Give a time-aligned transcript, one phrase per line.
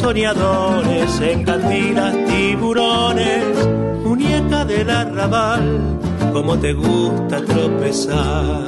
[0.00, 3.44] Soñadores, en cantinas tiburones,
[4.02, 5.98] muñeca del arrabal,
[6.32, 8.64] como te gusta tropezar.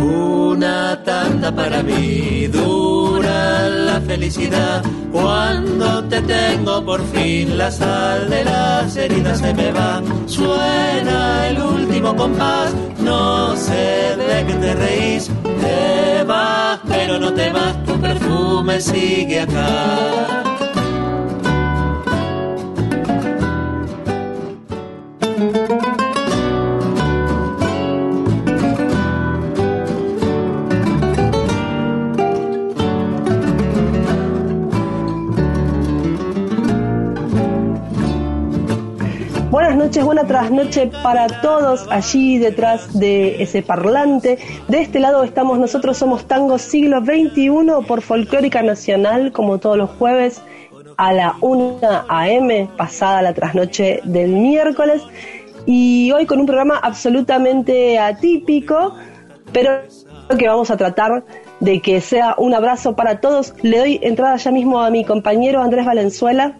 [0.00, 2.87] Una tanda para mí, dura
[5.12, 10.02] cuando te tengo por fin la sal de las heridas se me va.
[10.26, 15.30] Suena el último compás, no sé de qué te reís.
[15.60, 20.27] Te vas, pero no te vas, tu perfume sigue acá.
[40.18, 44.38] Noches, buena trasnoche para todos allí detrás de ese parlante.
[44.68, 49.90] De este lado estamos nosotros, somos Tango Siglo XXI por Folclórica Nacional, como todos los
[49.90, 50.42] jueves
[50.96, 55.02] a la 1 a.m., pasada la trasnoche del miércoles.
[55.66, 58.94] Y hoy con un programa absolutamente atípico,
[59.52, 59.82] pero
[60.36, 61.24] que vamos a tratar
[61.60, 63.54] de que sea un abrazo para todos.
[63.62, 66.58] Le doy entrada ya mismo a mi compañero Andrés Valenzuela.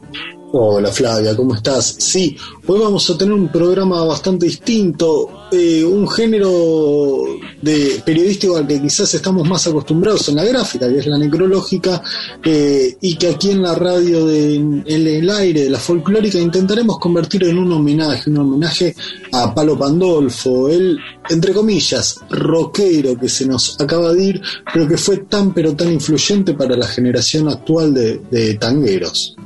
[0.51, 1.97] Hola Flavia, ¿cómo estás?
[1.99, 2.35] Sí,
[2.67, 7.23] hoy vamos a tener un programa bastante distinto, eh, un género
[7.61, 12.03] de periodístico al que quizás estamos más acostumbrados en la gráfica, que es la necrológica,
[12.43, 16.99] eh, y que aquí en la radio de, en el aire de la folclórica intentaremos
[16.99, 18.97] convertir en un homenaje, un homenaje
[19.33, 20.99] a Palo Pandolfo, el,
[21.29, 24.43] entre comillas, rockero que se nos acaba de ir,
[24.73, 29.37] pero que fue tan pero tan influyente para la generación actual de tangueros.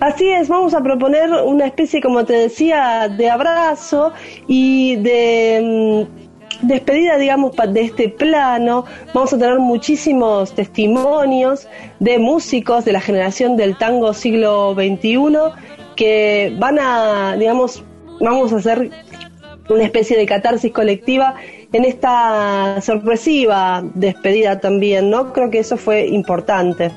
[0.00, 4.12] Así es, vamos a proponer una especie, como te decía, de abrazo
[4.46, 6.06] y de
[6.62, 8.84] mm, despedida, digamos, de este plano.
[9.12, 11.66] Vamos a tener muchísimos testimonios
[11.98, 15.16] de músicos de la generación del tango siglo XXI
[15.96, 17.82] que van a, digamos,
[18.20, 18.90] vamos a hacer
[19.68, 21.34] una especie de catarsis colectiva
[21.72, 25.32] en esta sorpresiva despedida también, ¿no?
[25.32, 26.92] Creo que eso fue importante.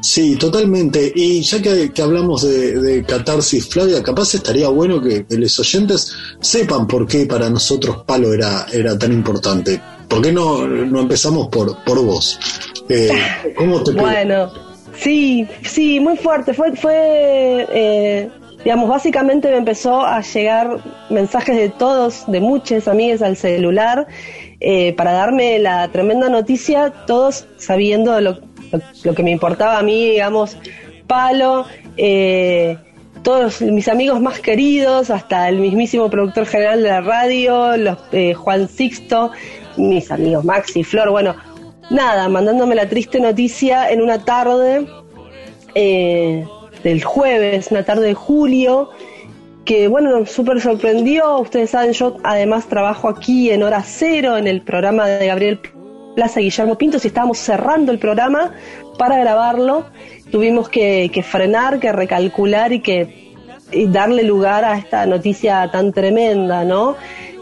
[0.00, 1.12] Sí, totalmente.
[1.14, 7.06] Y ya que, hablamos de, catarsis, Flavia, capaz estaría bueno que, los oyentes sepan por
[7.06, 9.80] qué para nosotros Palo era, era tan importante.
[10.08, 12.38] ¿Por qué no, no empezamos por, por vos?
[12.88, 13.10] Eh,
[13.56, 14.50] ¿Cómo te Bueno,
[14.96, 16.52] sí, sí, muy fuerte.
[16.52, 18.28] Fue, fue eh,
[18.64, 20.78] digamos, básicamente me empezó a llegar
[21.08, 24.06] mensajes de todos, de muchas amigas al celular,
[24.60, 28.38] eh, para darme la tremenda noticia, todos sabiendo lo,
[29.04, 30.56] lo, que me importaba a mí, digamos,
[31.06, 31.66] palo,
[31.96, 32.76] eh,
[33.22, 38.34] todos mis amigos más queridos, hasta el mismísimo productor general de la radio, los, eh,
[38.34, 39.30] Juan Sixto,
[39.76, 41.34] mis amigos Maxi, Flor, bueno,
[41.90, 44.86] nada, mandándome la triste noticia en una tarde
[45.74, 46.46] eh,
[46.82, 48.90] del jueves, una tarde de julio,
[49.64, 51.38] que bueno, súper sorprendió.
[51.38, 55.60] Ustedes saben, yo además trabajo aquí en Hora Cero, en el programa de Gabriel
[56.14, 58.52] Plaza Guillermo Pinto, si estábamos cerrando el programa
[58.98, 59.86] para grabarlo,
[60.30, 63.34] tuvimos que, frenar, que recalcular y que
[63.88, 66.96] darle lugar a esta noticia tan tremenda, ¿no?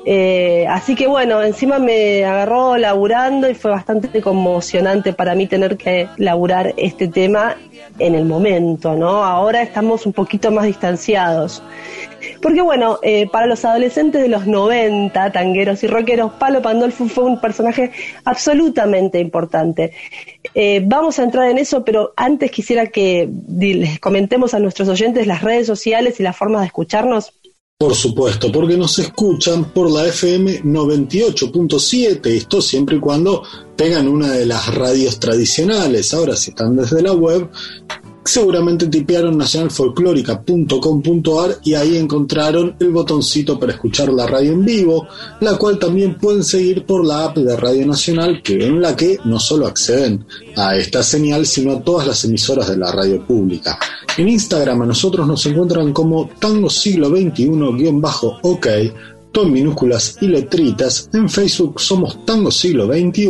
[0.04, 5.76] Eh, así que bueno, encima me agarró laburando y fue bastante conmocionante para mí tener
[5.76, 7.56] que laburar este tema
[7.98, 9.24] en el momento, ¿no?
[9.24, 11.62] Ahora estamos un poquito más distanciados.
[12.40, 17.24] Porque bueno, eh, para los adolescentes de los 90, tangueros y rockeros, Palo Pandolfo fue
[17.24, 17.90] un personaje
[18.24, 19.92] absolutamente importante.
[20.54, 25.26] Eh, vamos a entrar en eso, pero antes quisiera que les comentemos a nuestros oyentes
[25.26, 27.32] las redes sociales y las formas de escucharnos.
[27.80, 33.44] Por supuesto, porque nos escuchan por la FM 98.7, esto siempre y cuando
[33.76, 36.12] tengan una de las radios tradicionales.
[36.12, 37.48] Ahora, si están desde la web,
[38.28, 45.08] seguramente tipearon nacionalfolclórica.com.ar y ahí encontraron el botoncito para escuchar la radio en vivo,
[45.40, 49.18] la cual también pueden seguir por la app de Radio Nacional, que en la que
[49.24, 50.26] no solo acceden
[50.56, 53.78] a esta señal, sino a todas las emisoras de la radio pública.
[54.16, 58.66] En Instagram a nosotros nos encuentran como Tango Siglo XXI-OK,
[59.42, 61.08] en minúsculas y letritas.
[61.12, 63.28] En Facebook somos Tango Siglo XXI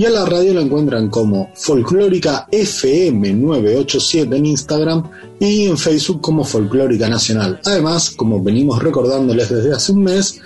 [0.00, 6.22] y a la radio la encuentran como Folclórica FM 987 en Instagram y en Facebook
[6.22, 7.60] como Folclórica Nacional.
[7.66, 10.40] Además, como venimos recordándoles desde hace un mes,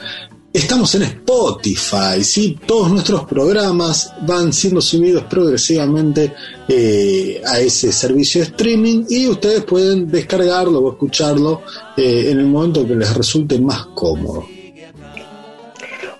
[0.52, 2.58] estamos en Spotify, ¿sí?
[2.66, 6.34] todos nuestros programas van siendo subidos progresivamente
[6.66, 11.62] eh, a ese servicio de streaming y ustedes pueden descargarlo o escucharlo
[11.96, 14.53] eh, en el momento que les resulte más cómodo.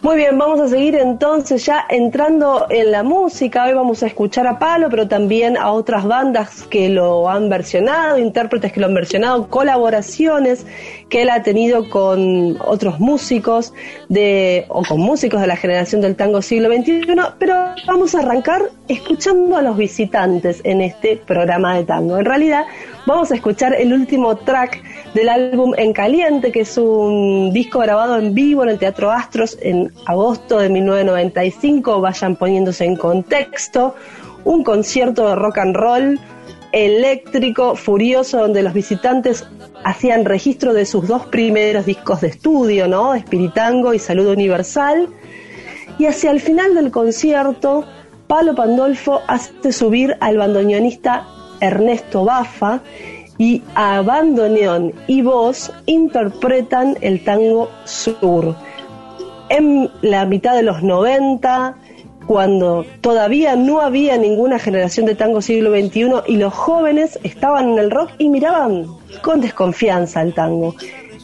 [0.05, 3.65] Muy bien, vamos a seguir entonces ya entrando en la música.
[3.65, 8.19] Hoy vamos a escuchar a Palo, pero también a otras bandas que lo han versionado,
[8.19, 10.67] intérpretes que lo han versionado, colaboraciones
[11.15, 13.73] que él ha tenido con otros músicos
[14.09, 17.03] de o con músicos de la generación del tango siglo XXI.
[17.39, 17.55] Pero
[17.87, 22.19] vamos a arrancar escuchando a los visitantes en este programa de tango.
[22.19, 22.65] En realidad,
[23.07, 24.83] vamos a escuchar el último track
[25.15, 29.57] del álbum En Caliente, que es un disco grabado en vivo en el Teatro Astros
[29.63, 32.01] en agosto de 1995.
[32.01, 33.95] Vayan poniéndose en contexto.
[34.43, 36.21] Un concierto de rock and roll
[36.75, 39.47] eléctrico, furioso, donde los visitantes
[39.85, 43.15] hacían registro de sus dos primeros discos de estudio, ¿no?
[43.15, 45.09] Espiritango y Saludo Universal.
[45.99, 47.85] Y hacia el final del concierto,
[48.27, 51.29] Palo Pandolfo hace subir al bandoneonista
[51.61, 52.81] Ernesto Bafa
[53.39, 58.57] y a bandoneón y voz interpretan el tango sur.
[59.49, 61.77] En la mitad de los 90,
[62.27, 67.79] cuando todavía no había ninguna generación de tango siglo XXI y los jóvenes estaban en
[67.79, 68.87] el rock y miraban
[69.23, 70.75] con desconfianza el tango.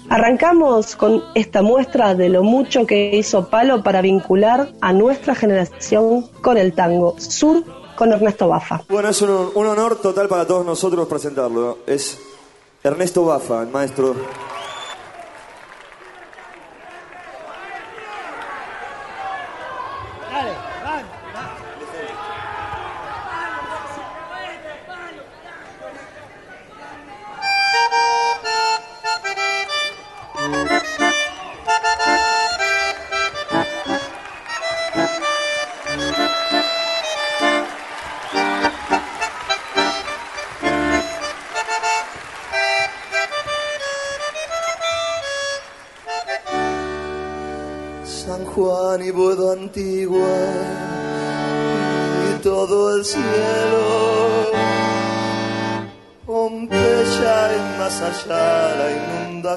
[0.09, 6.27] Arrancamos con esta muestra de lo mucho que hizo Palo para vincular a nuestra generación
[6.43, 7.63] con el tango sur
[7.95, 8.83] con Ernesto Bafa.
[8.89, 11.79] Bueno, es un, honor total para todos nosotros presentarlo.
[11.87, 12.19] Es
[12.83, 14.17] Ernesto Bafa, el maestro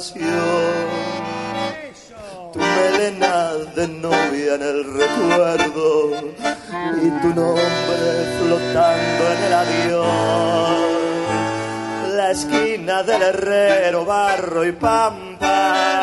[0.04, 0.20] Tu
[2.60, 6.12] melena de novia en el recuerdo
[7.02, 10.76] y tu nombre flotando en el adiós.
[12.18, 16.02] La esquina del herrero, barro y pampa.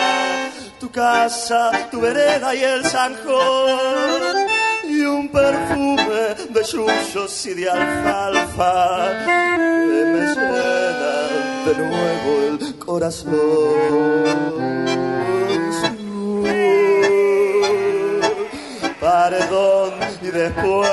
[0.78, 4.46] Tu casa, tu vereda y el zanjón.
[4.88, 9.12] Y un perfume de yuyos y de alfalfa.
[9.26, 11.28] Me llena
[11.66, 12.49] de nuevo
[13.00, 13.30] corazón.
[19.00, 20.90] Paredón y después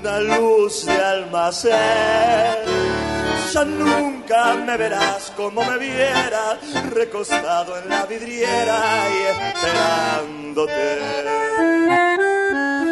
[0.00, 1.74] una luz de almacén
[3.52, 6.58] ya nunca me verás como me viera,
[6.90, 8.78] recostado en la vidriera
[9.14, 9.16] y
[9.52, 10.98] esperándote.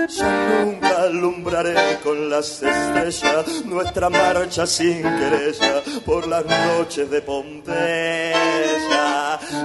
[0.09, 0.31] Ya
[0.62, 0.82] nunca
[1.12, 8.38] alumbraré con las estrellas nuestra marcha sin querella por las noches de Pompeya,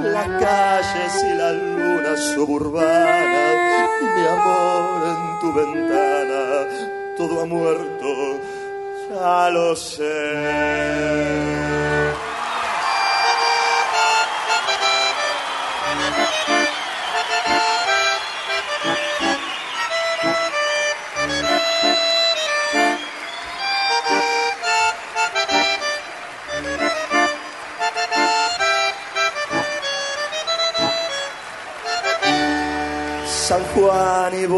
[0.04, 6.42] las calles y la luna suburbana, mi amor en tu ventana,
[7.18, 8.08] todo ha muerto
[9.10, 10.04] ya lo sé.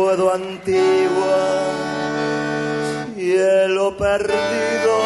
[0.10, 1.38] Boedo Antigua
[3.16, 4.98] cielo perdido.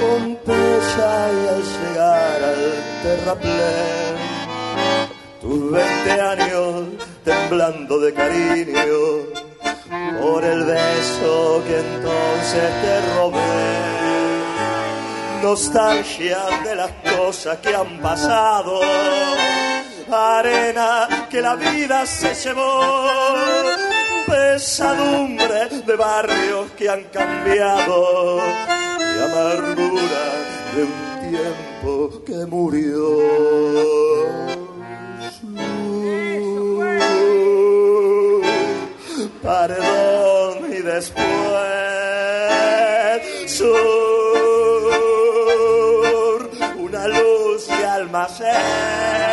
[0.00, 2.62] Pompeya y al llegar al
[3.02, 4.16] terraplén,
[5.42, 6.84] tus veinte años
[7.24, 9.02] temblando de cariño,
[10.22, 13.84] por el beso que entonces te robé.
[15.42, 18.80] Nostalgia de las cosas que han pasado,
[20.14, 23.34] arena que la vida se llevó,
[24.26, 28.38] pesadumbre de barrios que han cambiado
[28.98, 30.24] y amargura
[30.74, 33.54] de un tiempo que murió.
[39.44, 41.24] perdón y después
[43.46, 43.70] sur,
[46.78, 49.23] una luz de almacén.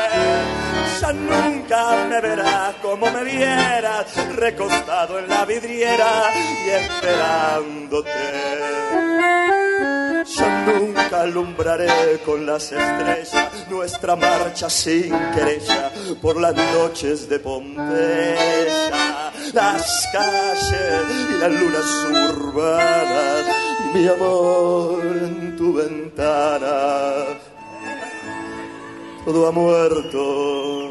[1.13, 8.09] Nunca me verás como me vieras, recostado en la vidriera y esperándote.
[10.25, 15.91] Yo nunca alumbraré con las estrellas nuestra marcha sin querella
[16.21, 23.61] por las noches de Pompeya, las calles y las lunas urbanas
[23.93, 27.25] mi amor en tu ventana.
[29.25, 30.90] Todo ha muerto,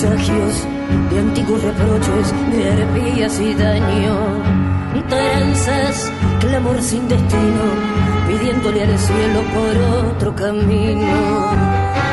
[0.00, 0.64] Presagios,
[1.10, 4.68] de antiguos reproches, de herpías y daño
[5.08, 7.62] trenzas, clamor sin destino,
[8.28, 12.07] pidiéndole al cielo por otro camino.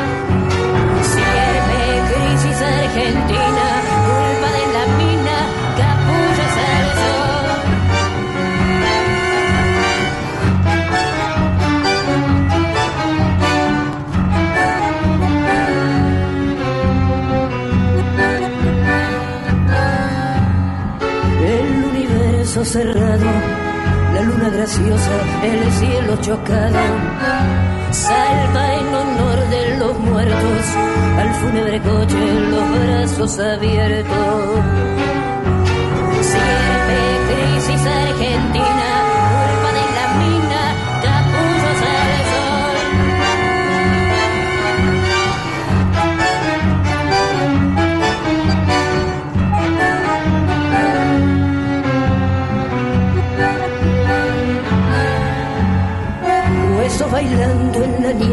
[22.76, 23.24] Cerrado,
[24.12, 26.78] la luna graciosa, el cielo chocado,
[27.90, 30.64] salva en honor de los muertos,
[31.18, 34.60] al fúnebre coche los brazos abiertos.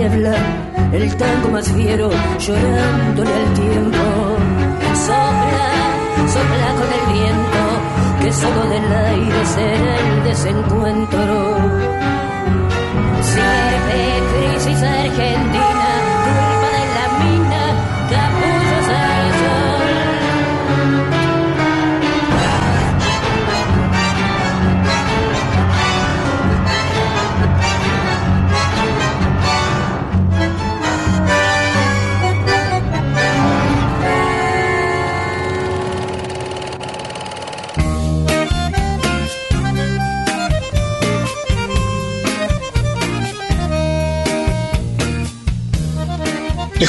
[0.06, 4.04] El tango más fiero llorándole al tiempo.
[5.06, 5.70] Sopla,
[6.28, 7.62] sopla con el viento,
[8.22, 11.58] que solo del aire será el desencuentro.
[13.32, 15.93] Sirve crisis argentina,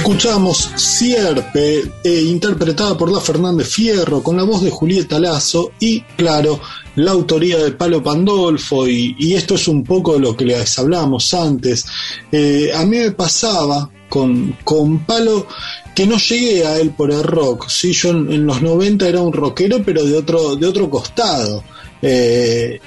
[0.05, 6.03] Escuchamos Sierpe, eh, interpretada por la Fernández Fierro, con la voz de Julieta Lazo y,
[6.03, 6.61] claro,
[6.97, 8.87] la autoría de Palo Pandolfo.
[8.87, 11.87] Y, esto es un poco de lo que les hablábamos antes.
[12.31, 15.47] Eh, a mí me pasaba con, con Palo
[15.95, 17.71] que no llegué a él por el rock.
[17.71, 17.95] ¿sí?
[17.95, 21.65] Yo en, en los 90 era un rockero, pero de otro, de otro costado.
[22.03, 22.79] Eh,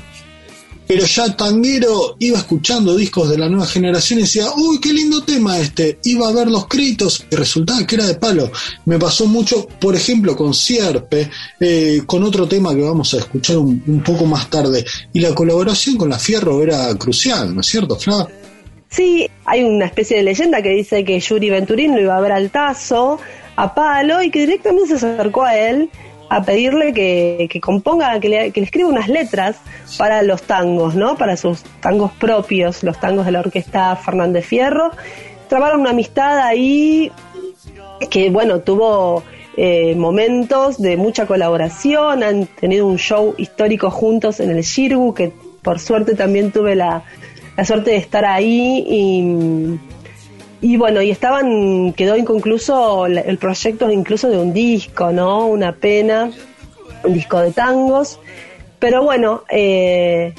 [0.88, 5.22] pero ya tanguero iba escuchando discos de la nueva generación y decía, uy, qué lindo
[5.24, 8.52] tema este, iba a ver los créditos y resultaba que era de palo.
[8.86, 11.30] Me pasó mucho, por ejemplo, con Sierpe,
[11.60, 15.36] eh, con otro tema que vamos a escuchar un, un, poco más tarde, y la
[15.36, 18.28] colaboración con la Fierro era crucial, ¿no es cierto, Fla?
[18.90, 22.32] Sí, hay una especie de leyenda que dice que Yuri Venturín lo iba a ver
[22.32, 23.20] al tazo,
[23.58, 25.90] a palo, y que directamente se acercó a él
[26.30, 29.58] a pedirle que, que componga, que le, que le, escriba unas letras
[29.98, 31.18] para los tangos, ¿no?
[31.18, 34.92] Para sus tangos propios, los tangos de la orquesta Fernández Fierro.
[35.48, 37.12] Trabaron una amistad ahí
[38.10, 39.24] que, bueno, tuvo
[39.56, 45.32] eh, momentos de mucha colaboración, han tenido un show histórico juntos en el Shirgu, que
[45.64, 47.04] por suerte también tuve la,
[47.56, 49.80] la suerte de estar ahí y
[50.62, 55.46] y bueno, y estaban, quedó inconcluso el proyecto incluso de un disco, ¿no?
[55.48, 56.32] Una pena,
[57.04, 58.20] un disco de tangos.
[58.80, 60.34] Pero bueno, eh,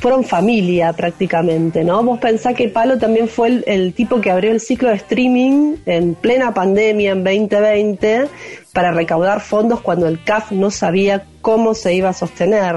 [0.00, 2.02] fueron familia prácticamente, ¿no?
[2.02, 6.14] Vos pensás que Palo también fue el, tipo que abrió el ciclo de streaming en
[6.14, 8.26] plena pandemia en 2020
[8.72, 12.76] para recaudar fondos cuando el CAF no sabía cómo se iba a sostener.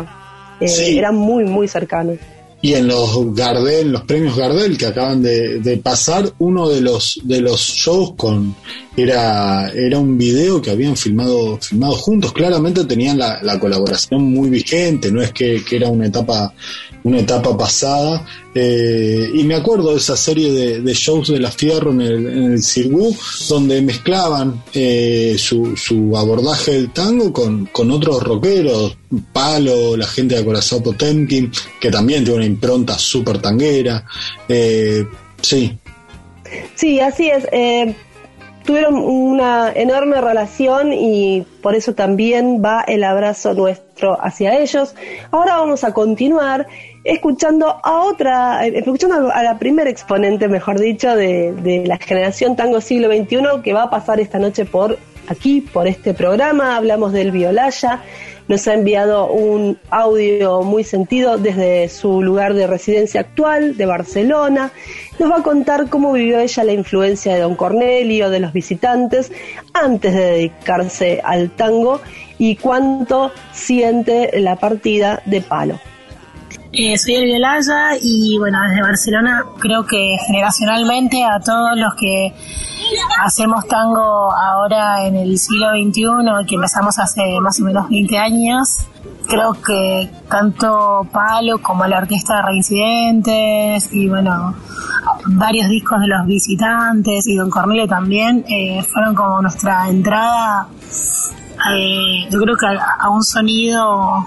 [0.59, 2.17] Eh, Eran muy, muy cercanos.
[2.63, 7.41] Y en los Gardel, los premios Gardel que acaban de, pasar, uno de los de
[7.41, 8.55] los shows con
[8.95, 12.31] era era un video que habían filmado filmado juntos.
[12.31, 16.53] Claramente tenían la, colaboración muy vigente, no es que, que, era una etapa
[17.03, 18.25] una etapa pasada.
[18.55, 22.61] Eh, y me acuerdo de esa serie de, shows de la Fierro en el, en
[23.49, 28.95] donde mezclaban eh, su, su, abordaje del tango con, con, otros rockeros,
[29.31, 34.05] Palo, la gente de Acorazado Potemkin, que también tiene una impronta súper tanguera.
[34.47, 35.05] Eh,
[35.41, 35.77] sí.
[36.75, 37.47] Sí, así es.
[38.63, 43.83] tuvieron una enorme relación y por eso también va el abrazo nuestro
[44.23, 44.93] hacia ellos.
[45.31, 46.67] Ahora vamos a continuar
[47.03, 52.55] escuchando a otra, eh, escuchando a la primera exponente, mejor dicho, de, de la generación
[52.55, 56.75] tango siglo XXI que va a pasar esta noche por aquí, por este programa.
[56.75, 58.01] Hablamos del Violaya.
[58.47, 64.71] Nos ha enviado un audio muy sentido desde su lugar de residencia actual, de Barcelona.
[65.17, 69.31] Nos va a contar cómo vivió ella la influencia de Don Cornelio, de los visitantes,
[69.73, 72.01] antes de dedicarse al tango
[72.37, 75.79] y cuánto siente la partida de palo.
[76.75, 82.33] Eh, soy el Violaya y bueno, desde Barcelona creo que generacionalmente a todos los que
[83.23, 88.79] hacemos tango ahora en el siglo XXI, que empezamos hace más o menos 20 años,
[89.29, 94.55] creo que tanto Palo como la Orquesta de Reincidentes y bueno,
[95.27, 100.67] varios discos de los visitantes y Don Cornelio también eh, fueron como nuestra entrada,
[101.71, 104.25] eh, yo creo que a un sonido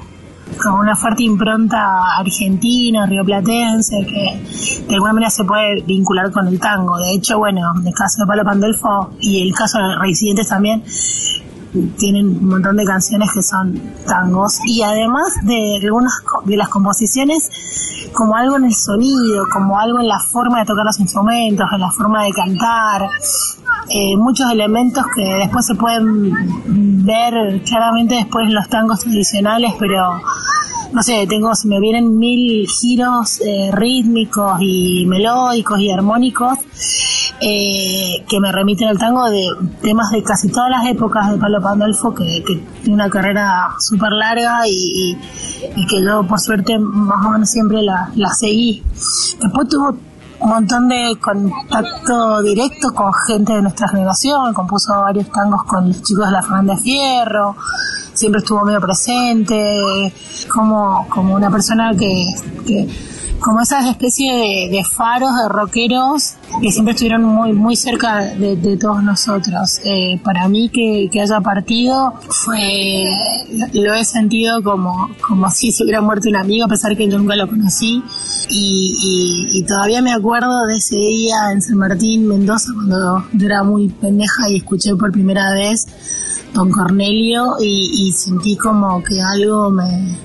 [0.63, 6.59] con una fuerte impronta argentina, rioplatense, que de alguna manera se puede vincular con el
[6.59, 6.97] tango.
[6.99, 10.83] De hecho, bueno, en el caso de Palo Pandolfo y el caso de Residentes también,
[11.99, 14.59] tienen un montón de canciones que son tangos.
[14.67, 16.13] Y además de algunas
[16.45, 17.49] de las composiciones
[18.13, 21.81] como algo en el sonido, como algo en la forma de tocar los instrumentos, en
[21.81, 23.09] la forma de cantar,
[23.89, 30.21] eh, muchos elementos que después se pueden ver claramente después en los tangos tradicionales, pero
[30.93, 36.59] no sé, tengo, me vienen mil giros eh, rítmicos y melódicos y armónicos
[37.41, 39.47] eh, que me remiten al tango de
[39.83, 42.43] temas de casi todas las épocas de Pablo Pandolfo, que,
[42.83, 45.17] tiene una carrera súper larga y,
[45.89, 48.83] que yo por suerte más o menos siempre la, la seguí.
[49.41, 49.97] Después tuvo
[50.39, 56.03] un montón de contacto directo con gente de nuestra generación, compuso varios tangos con los
[56.03, 57.57] chicos de la Fernández Fierro,
[58.17, 60.13] siempre estuvo medio presente,
[60.49, 62.25] como, como una persona que,
[62.67, 62.89] que
[63.41, 69.03] como esas especies de, faros de rockeros que siempre estuvieron muy muy cerca de, todos
[69.03, 69.81] nosotros.
[69.85, 73.03] Eh, para mí que, haya partido fue
[73.73, 77.19] lo he sentido como como si se hubiera muerto un amigo a pesar que yo
[77.19, 78.03] nunca lo conocí
[78.49, 83.65] y, y, todavía me acuerdo de ese día en San Martín Mendoza cuando yo era
[83.65, 85.87] muy pendeja y escuché por primera vez
[86.57, 90.17] Don Cornelio y, sentí como que algo me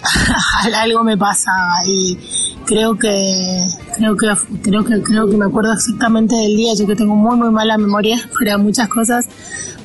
[0.76, 1.84] algo me pasaba.
[1.86, 2.16] Y
[2.64, 4.28] creo que creo que
[4.62, 6.72] creo que creo que me acuerdo exactamente del día.
[6.78, 9.26] Yo que tengo muy muy mala memoria para muchas cosas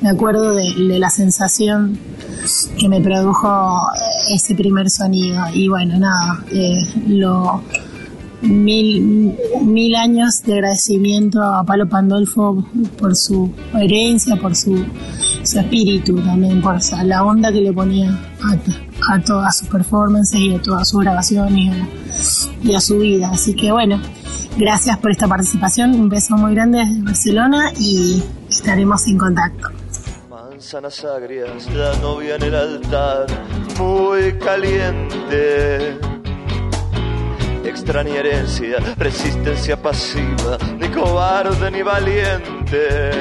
[0.02, 1.98] me acuerdo de, la sensación
[2.78, 3.80] que me produjo
[4.30, 5.42] ese primer sonido.
[5.52, 7.64] Y bueno nada eh, lo
[8.46, 12.66] mil, mil años de agradecimiento a Palo Pandolfo
[12.98, 14.86] por su herencia, por su,
[15.44, 20.62] espíritu también, por la onda que le ponía a, a todas sus performances y a
[20.62, 23.30] todas sus grabaciones y a, su vida.
[23.32, 24.02] Así que bueno,
[24.58, 29.70] gracias por esta participación, un beso muy grande desde Barcelona y estaremos en contacto.
[30.30, 33.28] Manzanas agrias, la novia en el altar,
[33.78, 36.15] muy caliente
[37.68, 43.12] extraña herencia, resistencia pasiva, ni cobarde ni valiente.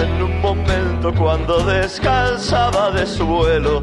[0.00, 3.82] En un momento cuando descansaba de su vuelo,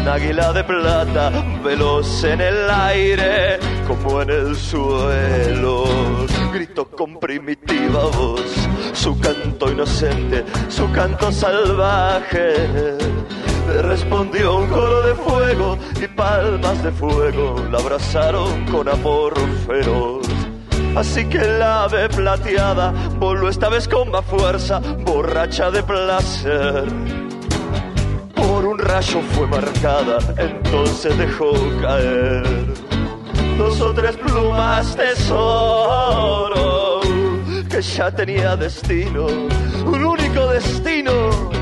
[0.00, 1.30] un águila de plata,
[1.62, 5.84] veloz en el aire, como en el suelo,
[6.52, 8.59] gritó con primitiva voz,
[8.92, 12.98] su canto inocente, su canto salvaje
[13.82, 19.34] respondió un coro de fuego y palmas de fuego la abrazaron con amor
[19.66, 20.26] feroz.
[20.96, 26.84] Así que la ave plateada voló esta vez con más fuerza, borracha de placer.
[28.34, 32.42] Por un rayo fue marcada, entonces dejó caer
[33.56, 35.14] dos o tres plumas de
[37.80, 39.26] ya tenía destino,
[39.86, 41.59] un único destino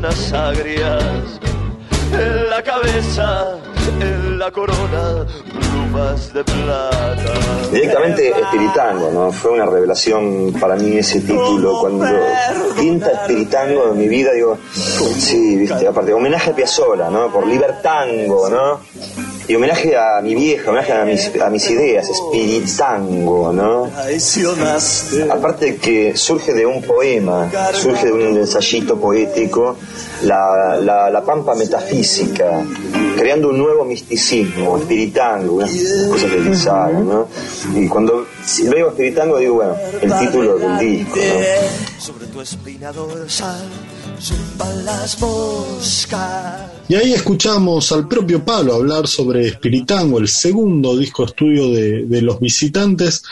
[0.00, 1.40] manzanas agrias.
[2.12, 3.58] En la cabeza,
[4.00, 7.70] en la corona, plumas de plata.
[7.72, 9.32] Directamente Espiritango, ¿no?
[9.32, 11.80] Fue una revelación para mí ese título.
[11.80, 12.06] Cuando
[12.76, 17.32] pinta Espiritango en mi vida, digo, sí, viste, aparte, homenaje a Piazzolla, ¿no?
[17.32, 18.80] Por Libertango, ¿no?
[19.46, 23.90] Y homenaje a mi vieja, homenaje a mis, a mis ideas, espiritango, ¿no?
[25.30, 29.76] Aparte de que surge de un poema, surge de un ensayito poético,
[30.22, 32.64] la, la, la pampa metafísica,
[33.18, 35.70] creando un nuevo misticismo, espiritango, unas
[36.10, 37.28] cosas del saben, ¿no?
[37.74, 38.26] Y cuando
[38.70, 42.00] veo espiritango digo, bueno, el título del disco, ¿no?
[42.00, 43.68] Sobre tu espina dorsal.
[46.88, 52.40] Y ahí escuchamos al propio Pablo hablar sobre Espiritango, el segundo disco estudio de, Los
[52.40, 53.22] Visitantes,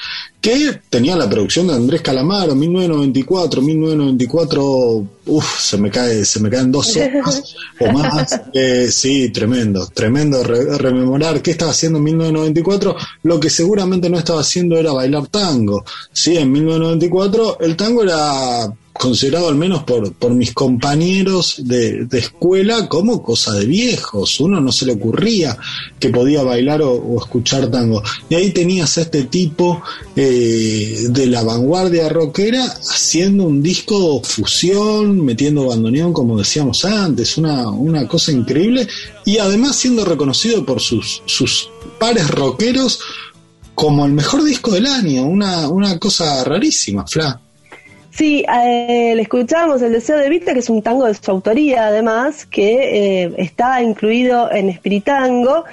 [0.41, 6.51] que tenía la producción de Andrés Calamaro, 1994, 1994, uff, se me cae, se me
[6.51, 8.41] caen dos horas o más.
[8.55, 12.97] Eh, sí, tremendo, tremendo rememorar qué estaba haciendo en 1994.
[13.23, 15.85] Lo que seguramente no estaba haciendo era bailar tango.
[16.13, 22.89] Sí, en 1994 el tango era considerado al menos por, por mis compañeros de, escuela
[22.89, 24.39] como cosa de viejos.
[24.41, 25.57] Uno no se le ocurría
[25.99, 28.03] que podía bailar o, escuchar tango.
[28.29, 29.83] Y ahí tenías a este tipo
[30.15, 37.69] eh, de la vanguardia rockera haciendo un disco fusión, metiendo bandoneón como decíamos antes, una,
[37.71, 38.87] una cosa increíble.
[39.25, 43.01] Y además siendo reconocido por sus, sus pares rockeros
[43.75, 47.41] como el mejor disco del año, una, una cosa rarísima, Fla.
[48.13, 51.87] Sí, eh, le escuchamos El Deseo de Vista, que es un tango de su autoría,
[51.87, 55.65] además, que eh, está incluido en Espiritango.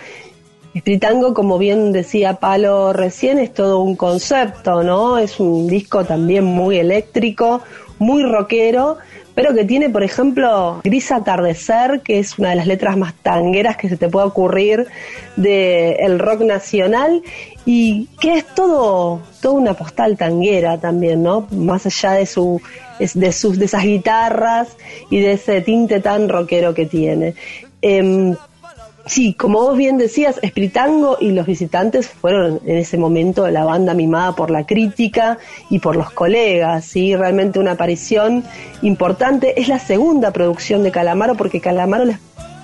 [0.73, 5.17] Espiritango, como bien decía Palo recién, es todo un concepto, ¿no?
[5.17, 7.61] Es un disco también muy eléctrico,
[7.97, 8.97] muy rockero,
[9.35, 13.75] pero que tiene, por ejemplo, Gris Atardecer, que es una de las letras más tangueras
[13.75, 14.87] que se te puede ocurrir
[15.35, 17.21] del rock nacional
[17.71, 21.45] y que es todo, toda una postal tanguera también, ¿no?
[21.51, 22.59] Más allá de su
[22.97, 24.69] de sus de esas guitarras
[25.11, 27.35] y de ese tinte tan rockero que tiene.
[27.83, 28.35] Em,
[29.05, 33.93] sí, como vos bien decías, Espritango y los visitantes fueron en ese momento la banda
[33.93, 35.37] mimada por la crítica
[35.69, 37.15] y por los colegas, ¿sí?
[37.15, 38.43] Realmente una aparición
[38.81, 39.61] importante.
[39.61, 42.05] Es la segunda producción de Calamaro porque Calamaro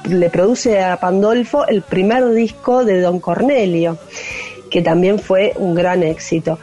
[0.09, 3.99] le produce a Pandolfo el primer disco de Don Cornelio
[4.69, 6.59] que también fue un gran éxito.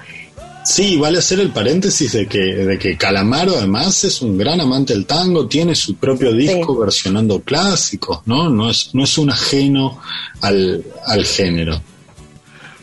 [0.65, 4.93] Sí, vale hacer el paréntesis de que, de que Calamaro además es un gran amante
[4.93, 8.49] del tango, tiene su propio disco versionando clásicos, ¿no?
[8.49, 9.99] No es, no es un ajeno
[10.41, 10.85] al,
[11.25, 11.81] género.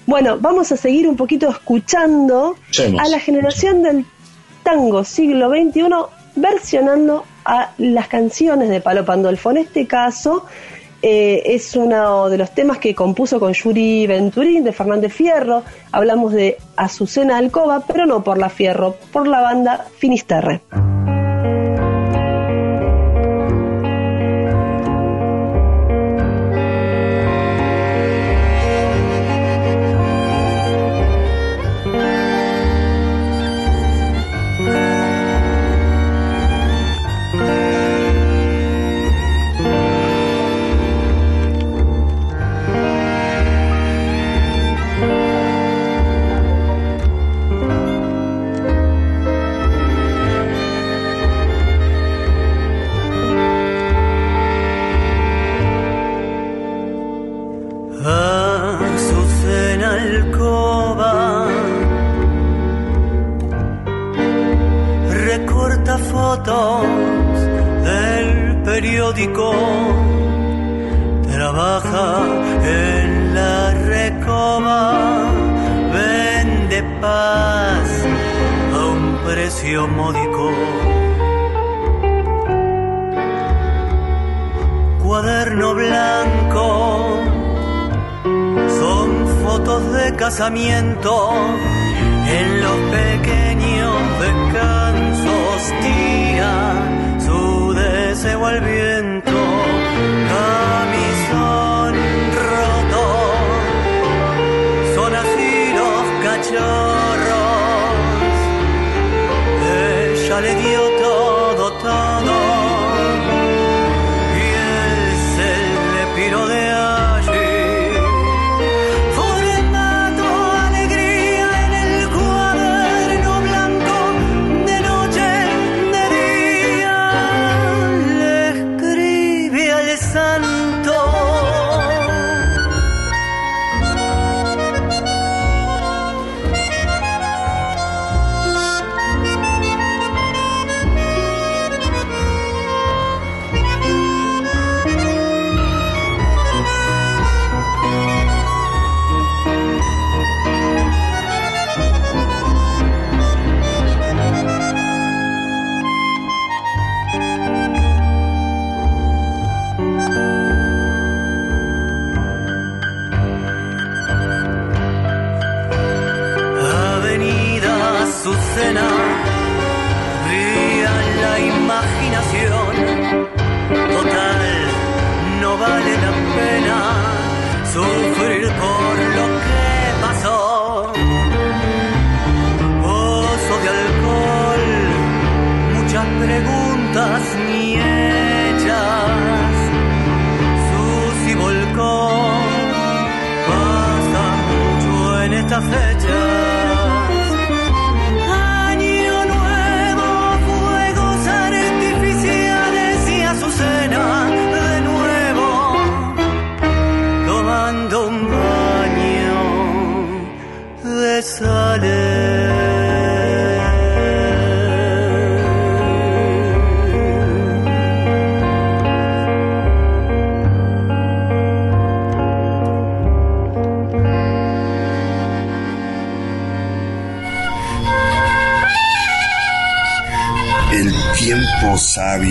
[0.06, 2.58] Bueno, vamos a seguir un poquito escuchando
[2.98, 4.06] a la generación del
[4.64, 5.84] tango siglo XXI
[6.36, 9.52] versionando a las canciones de Palo Pandolfo.
[9.52, 10.46] En este caso,
[11.02, 15.64] eh, es uno de los temas que compuso con Yuri Venturín de Fernández Fierro.
[15.92, 20.62] Hablamos de Azucena Alcoba, pero no por la Fierro, por la banda Finisterre.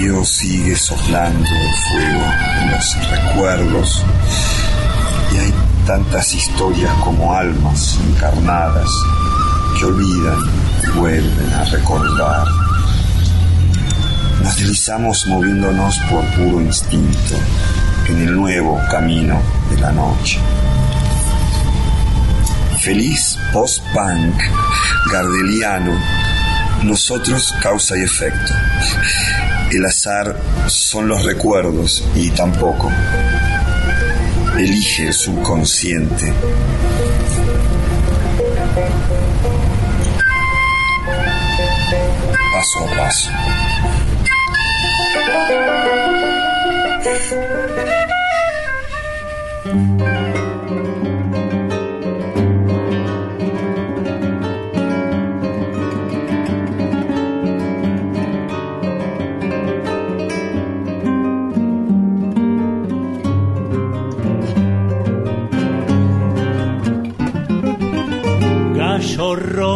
[0.08, 2.24] Sabio sigue soplando el fuego
[2.60, 4.04] en los recuerdos
[5.34, 5.54] y hay
[5.86, 8.88] tantas historias como almas encarnadas
[9.78, 10.38] que olvidan
[10.82, 12.46] y vuelven a recordar.
[14.42, 17.34] Nos deslizamos moviéndonos por puro instinto
[18.08, 19.40] en el nuevo camino
[19.70, 20.40] de la noche.
[22.80, 24.42] Feliz post-punk
[25.12, 25.92] gardeliano,
[26.82, 28.54] nosotros causa y efecto
[29.76, 32.90] el azar son los recuerdos y tampoco
[34.56, 36.32] elige el subconsciente.
[42.52, 43.30] Paso a paso.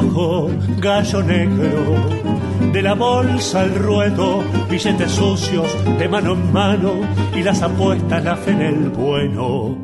[0.03, 5.67] Rojo, gallo negro, de la bolsa al ruedo, billetes sucios
[5.99, 6.93] de mano en mano
[7.35, 9.77] y las apuestas la en el bueno.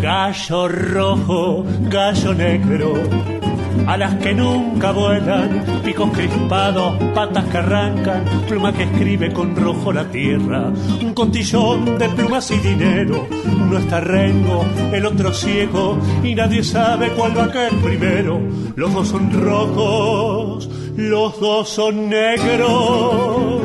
[0.00, 2.94] Gallo rojo, gallo negro,
[3.86, 9.92] a las que nunca vuelan, picos crispados, patas que arrancan, pluma que escribe con rojo
[9.92, 16.34] la tierra, un contillón de plumas y dinero, uno está rengo, el otro ciego, y
[16.34, 18.40] nadie sabe cuál va a caer primero,
[18.76, 23.62] los dos son rojos, los dos son negros.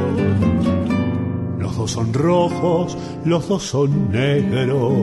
[1.59, 4.93] Los dos son rojos, los dos son negros.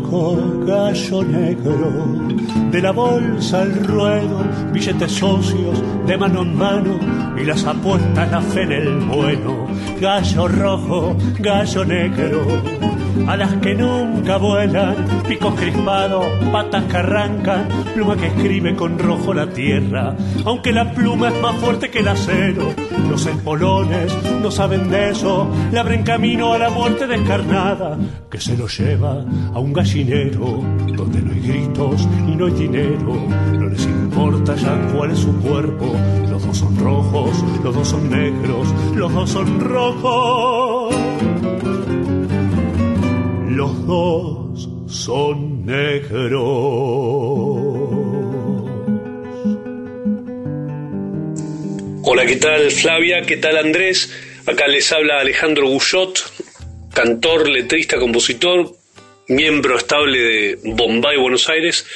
[0.00, 2.06] Gallo negro,
[2.70, 6.98] de la bolsa al ruedo, billetes socios de mano en mano,
[7.40, 9.66] y las apuestas la fe en el bueno.
[10.00, 12.44] Gallo rojo, gallo negro,
[13.26, 14.96] alas que nunca vuelan,
[15.28, 20.14] picos crispados, patas que arrancan, pluma que escribe con rojo la tierra.
[20.44, 22.72] Aunque la pluma es más fuerte que el acero,
[23.08, 27.96] los espolones no saben de eso, le abren camino a la muerte descarnada
[28.30, 29.24] que se lo lleva
[29.54, 30.62] a un gallinero
[30.96, 33.14] donde no hay gritos y no hay dinero.
[33.52, 35.92] No les importa ya cuál es su cuerpo,
[36.28, 40.94] los dos son rojos, los dos son negros, los dos son rojos.
[43.54, 46.40] Los dos son negros.
[52.02, 53.22] Hola, ¿qué tal Flavia?
[53.22, 54.12] ¿Qué tal Andrés?
[54.44, 56.18] Acá les habla Alejandro Guyot,
[56.92, 58.74] cantor, letrista, compositor,
[59.28, 61.86] miembro estable de Bombay, Buenos Aires.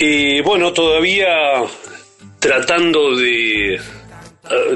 [0.00, 1.28] Y bueno, todavía
[2.40, 3.80] tratando de,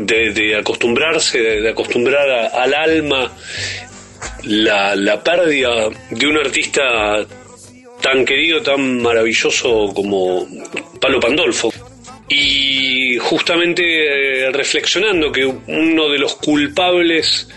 [0.02, 3.32] de, acostumbrarse, de, acostumbrar al alma
[4.44, 7.26] la, la pérdida de un artista
[8.02, 10.46] tan querido, tan maravilloso como
[11.00, 11.72] Palo Pandolfo.
[12.28, 17.48] Y justamente eh, reflexionando que uno de los culpables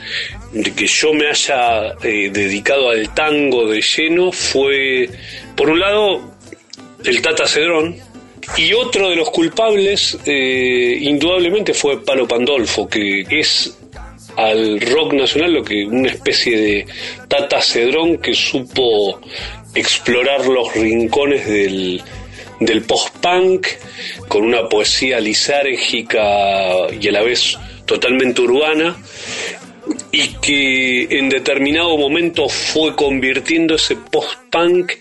[0.51, 5.09] de que yo me haya eh, dedicado al tango de lleno fue,
[5.55, 6.35] por un lado,
[7.03, 7.95] el Tata Cedrón,
[8.57, 13.77] y otro de los culpables, eh, indudablemente, fue Palo Pandolfo, que es
[14.37, 16.85] al rock nacional lo que una especie de
[17.27, 19.19] Tata Cedrón que supo
[19.73, 22.01] explorar los rincones del,
[22.59, 23.67] del post-punk
[24.27, 28.97] con una poesía lisérgica y a la vez totalmente urbana
[30.11, 34.93] y que en determinado momento fue convirtiendo ese post-punk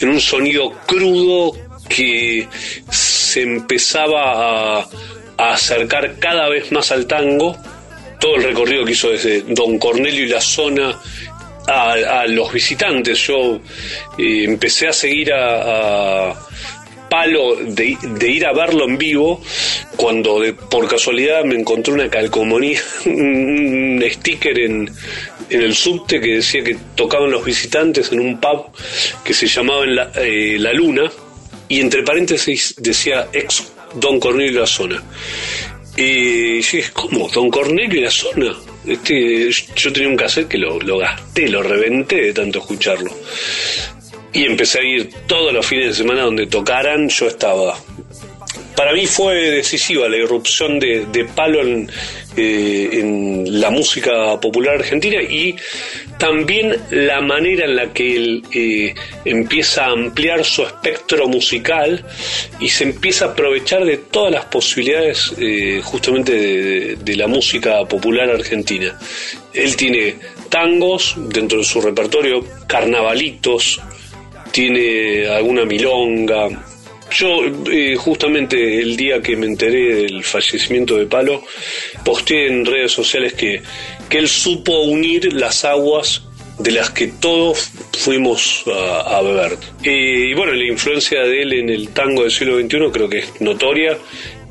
[0.00, 1.52] en un sonido crudo
[1.88, 2.48] que
[2.90, 4.88] se empezaba a,
[5.36, 7.56] acercar cada vez más al tango.
[8.24, 10.98] Todo el recorrido que hizo desde Don Cornelio y la zona
[11.66, 13.18] a, los visitantes.
[13.26, 13.60] Yo
[14.16, 16.34] eh, empecé a seguir a
[17.10, 17.96] palo de,
[18.28, 19.40] ir a verlo en vivo
[19.96, 24.90] cuando por casualidad me encontré una calcomanía, un sticker en,
[25.50, 28.72] el subte que decía que tocaban los visitantes en un pub
[29.22, 31.10] que se llamaba La, eh, la Luna
[31.68, 35.02] y entre paréntesis decía ex Don Cornelio la Zona.
[35.96, 37.28] Y dije, ¿cómo?
[37.28, 38.54] ¿Don Cornelio y la Zona?
[38.86, 43.10] Este, yo tenía un cassette que lo, gasté, lo reventé de tanto escucharlo
[44.34, 47.78] y empecé a ir todos los fines de semana donde tocaran, yo estaba.
[48.76, 51.62] Para mí fue decisiva la irrupción de, Palo
[52.36, 55.54] eh, en, la música popular argentina y
[56.18, 62.04] también la manera en la que él eh, empieza a ampliar su espectro musical
[62.60, 67.84] y se empieza a aprovechar de todas las posibilidades eh, justamente de, de la música
[67.86, 68.98] popular argentina.
[69.52, 70.16] Él tiene
[70.48, 73.80] tangos dentro de su repertorio, carnavalitos,
[74.52, 76.48] tiene alguna milonga.
[77.14, 81.44] Yo eh, justamente el día que me enteré del fallecimiento de Palo,
[82.04, 83.62] posteé en redes sociales que,
[84.08, 86.22] que él supo unir las aguas
[86.58, 89.56] de las que todos fuimos a, beber.
[89.84, 93.18] Eh, y bueno, la influencia de él en el tango del siglo XXI creo que
[93.18, 93.96] es notoria.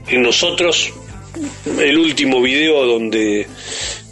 [0.07, 0.93] En nosotros,
[1.79, 3.45] el último video donde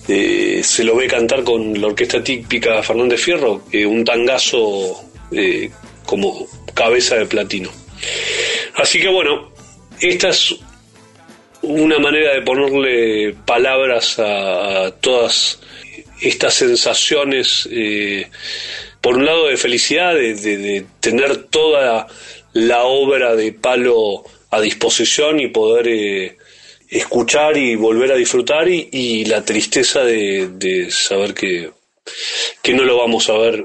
[0.10, 5.06] eh, se lo ve cantar con la orquesta típica Fernández Fierro, un tangazo
[6.06, 7.72] como cabeza de platino.
[8.82, 9.52] Así que bueno,
[10.00, 10.56] esta es
[11.62, 15.60] una manera de ponerle palabras a, todas
[16.20, 18.28] estas sensaciones, eh,
[19.00, 22.08] por un lado de felicidad, de, tener toda
[22.54, 26.38] la obra de palo a disposición y poder eh,
[26.90, 31.70] escuchar y volver a disfrutar y, la tristeza de, saber que,
[32.64, 33.64] que no lo vamos a ver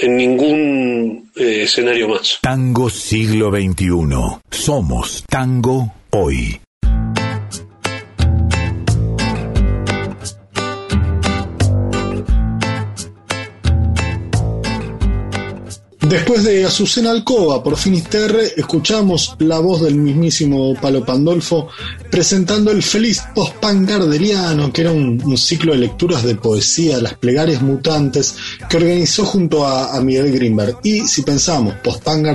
[0.00, 2.38] en ningún eh, escenario más.
[2.40, 4.40] Tango siglo XXI.
[4.50, 6.60] Somos tango hoy.
[16.10, 21.68] Después de Azucena Alcoba por Finisterre, escuchamos la voz del mismísimo Palo Pandolfo
[22.10, 28.34] presentando el feliz post-punk que era un, ciclo de lecturas de poesía, las plegarias mutantes,
[28.68, 30.78] que organizó junto a, Miguel Grimberg.
[30.82, 32.26] Y si pensamos post-punk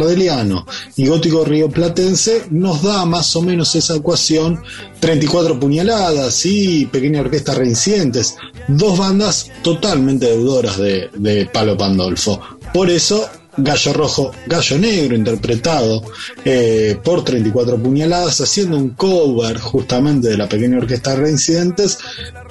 [0.95, 4.63] y gótico rioplatense, nos da más o menos esa ecuación
[5.01, 8.38] 34 puñaladas y pequeña orquesta reincientes,
[8.69, 12.39] dos bandas totalmente deudoras de, de Palo Pandolfo.
[12.73, 16.03] Por eso Gallo Rojo, Gallo Negro, interpretado
[16.43, 21.99] eh, por 34 puñaladas, haciendo un cover justamente de la pequeña orquesta Reincidentes.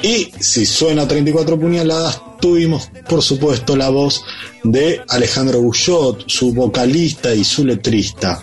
[0.02, 4.24] Y si suena 34 puñaladas, tuvimos por supuesto la voz
[4.62, 8.42] de Alejandro Bullot, su vocalista y su letrista.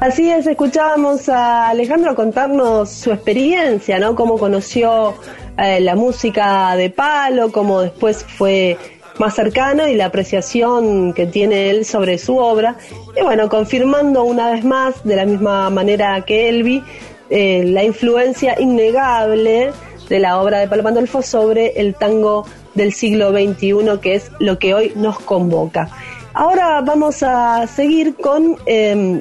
[0.00, 4.14] Así es, escuchábamos a Alejandro contarnos su experiencia, ¿no?
[4.14, 5.14] Cómo conoció
[5.56, 8.78] eh, la música de palo, cómo después fue
[9.18, 12.76] más cercano y la apreciación que tiene él sobre su obra.
[13.16, 16.82] Y bueno, confirmando una vez más, de la misma manera que Elvi,
[17.30, 19.72] eh, la influencia innegable
[20.08, 24.58] de la obra de Palo Pandolfo sobre el tango del siglo XXI, que es lo
[24.58, 25.90] que hoy nos convoca.
[26.32, 29.20] Ahora vamos a seguir con em,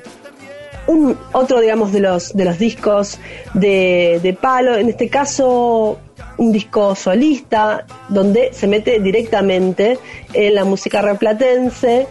[0.86, 3.20] un otro, digamos, de los, de los discos
[3.54, 5.98] de, de Palo, en este caso
[6.38, 10.00] un disco solista, donde se mete directamente
[10.34, 12.08] en la música replatense,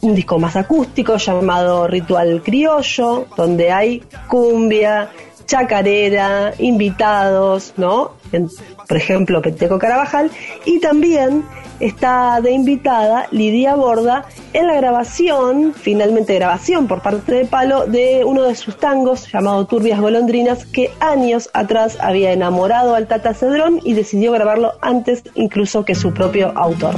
[0.00, 5.10] un disco más acústico llamado Ritual Criollo, donde hay cumbia,
[5.46, 8.12] chacarera, invitados, ¿no?
[8.88, 10.30] por ejemplo, Peteco Carabajal,
[10.64, 11.44] y también
[11.82, 18.24] está de invitada Lidia Borda en la grabación, finalmente grabación por parte de Palo, de
[18.24, 23.80] uno de sus tangos llamado Turbias Golondrinas, que años atrás había enamorado al Tata Cedrón
[23.82, 26.94] y decidió grabarlo antes incluso que su propio autor.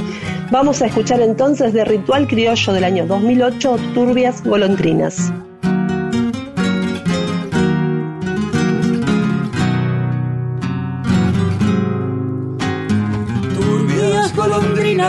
[0.51, 5.33] Vamos a escuchar entonces de Ritual Criollo del año 2008, Turbias Golondrinas.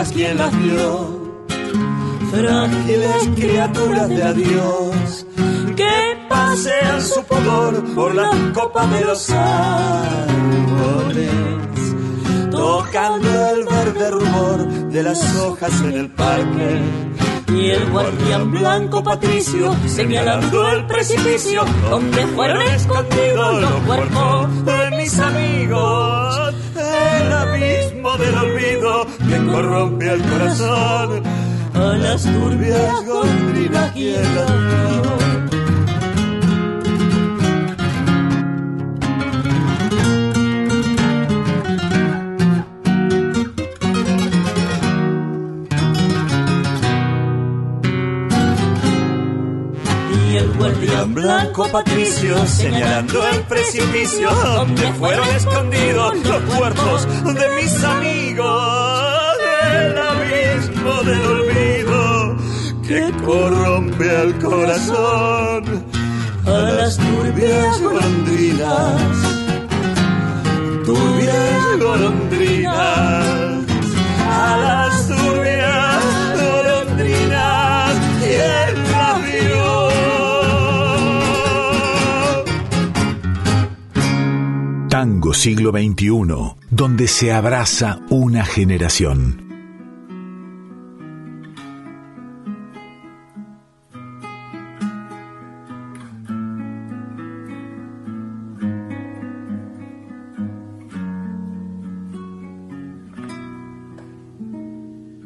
[0.05, 1.09] Quien las dio,
[2.29, 5.25] frágiles criaturas de adiós,
[5.75, 9.71] que pasean su pudor por las copas de los árboles,
[12.51, 17.06] tocando el verde rumor de las hojas en el parque.
[17.53, 25.19] Y el guardián blanco Patricio señalando el precipicio donde fueron escondidos los cuerpos de mis
[25.19, 26.55] amigos.
[26.75, 31.23] El abismo del olvido que corrompe el corazón.
[31.73, 34.37] A las turbias golondrinas y el
[50.97, 59.37] guardián blanco Patricio señalando el precipicio donde fueron escondidos los cuerpos de mis amigos.
[59.71, 62.37] Del abismo del olvido
[62.87, 65.85] que corrompe al corazón.
[66.45, 69.37] A las turbias golondrinas
[70.85, 73.65] turbias golondrinas.
[74.29, 75.16] A las
[84.99, 89.43] Tango siglo XXI, donde se abraza una generación.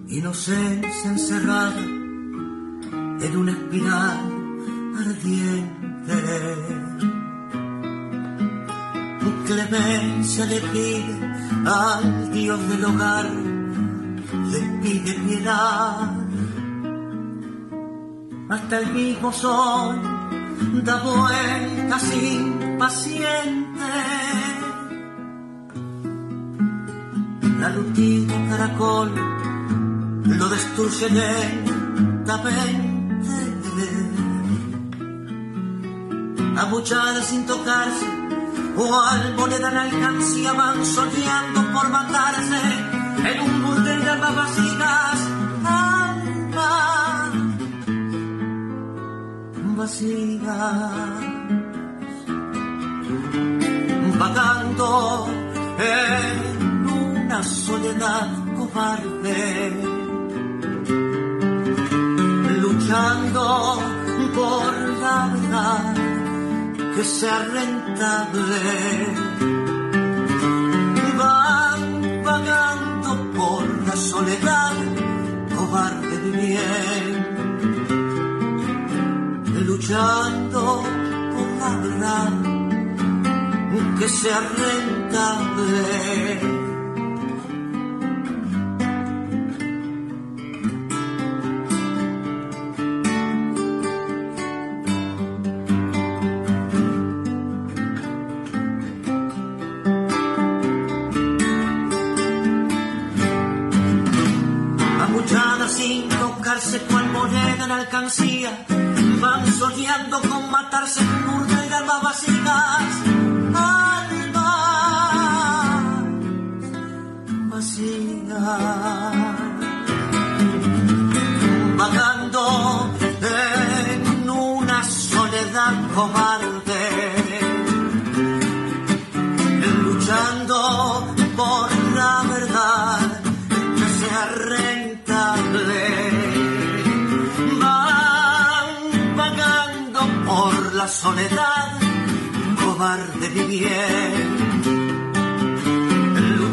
[0.09, 4.19] Inocencia encerrada en una espiral
[4.97, 6.80] ardiente
[9.67, 11.15] clemencia le pide
[11.65, 13.29] al Dios del hogar,
[14.51, 16.09] le pide piedad.
[18.49, 20.01] Hasta el mismo sol
[20.83, 23.81] da vueltas impaciente.
[27.59, 29.11] La lutita caracol
[30.25, 32.89] lo destruye lentamente.
[36.57, 38.20] Abuchada sin tocarse
[38.75, 42.61] cual moneda en alcancía van soñando por matarse
[43.29, 45.19] en un burdel de vacías,
[45.65, 46.57] almas
[49.77, 51.21] vacías,
[54.19, 55.27] vagando
[55.79, 59.71] en una soledad cobarde,
[62.61, 63.79] luchando
[64.35, 66.10] por la verdad
[66.95, 68.59] que sea rentable.
[71.17, 71.83] Van
[72.23, 74.75] vagando por la soledad,
[75.55, 77.07] cobarde de bien,
[79.67, 80.83] luchando
[81.33, 82.51] por la verdad
[84.01, 85.71] que sea rentable.
[108.01, 108.80] melancia.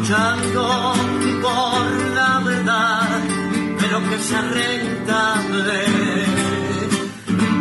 [0.09, 0.93] Luchando
[1.41, 3.21] por la verdad,
[3.79, 5.79] pero que sea rentable,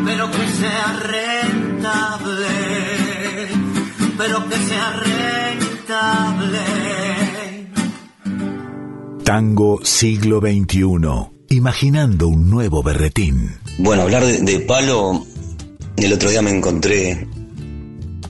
[0.06, 2.46] pero que sea rentable,
[4.16, 4.92] pero que sea
[5.86, 6.58] rentable.
[9.24, 10.86] Tango siglo XXI.
[11.50, 13.58] Imaginando un nuevo berretín.
[13.78, 15.26] Bueno, hablar de, de Palo,
[15.96, 17.26] el otro día me encontré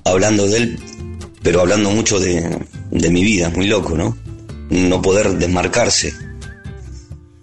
[0.05, 0.81] hablando de él,
[1.43, 4.16] pero hablando mucho de, de mi vida, muy loco, ¿no?
[4.70, 6.12] No poder desmarcarse.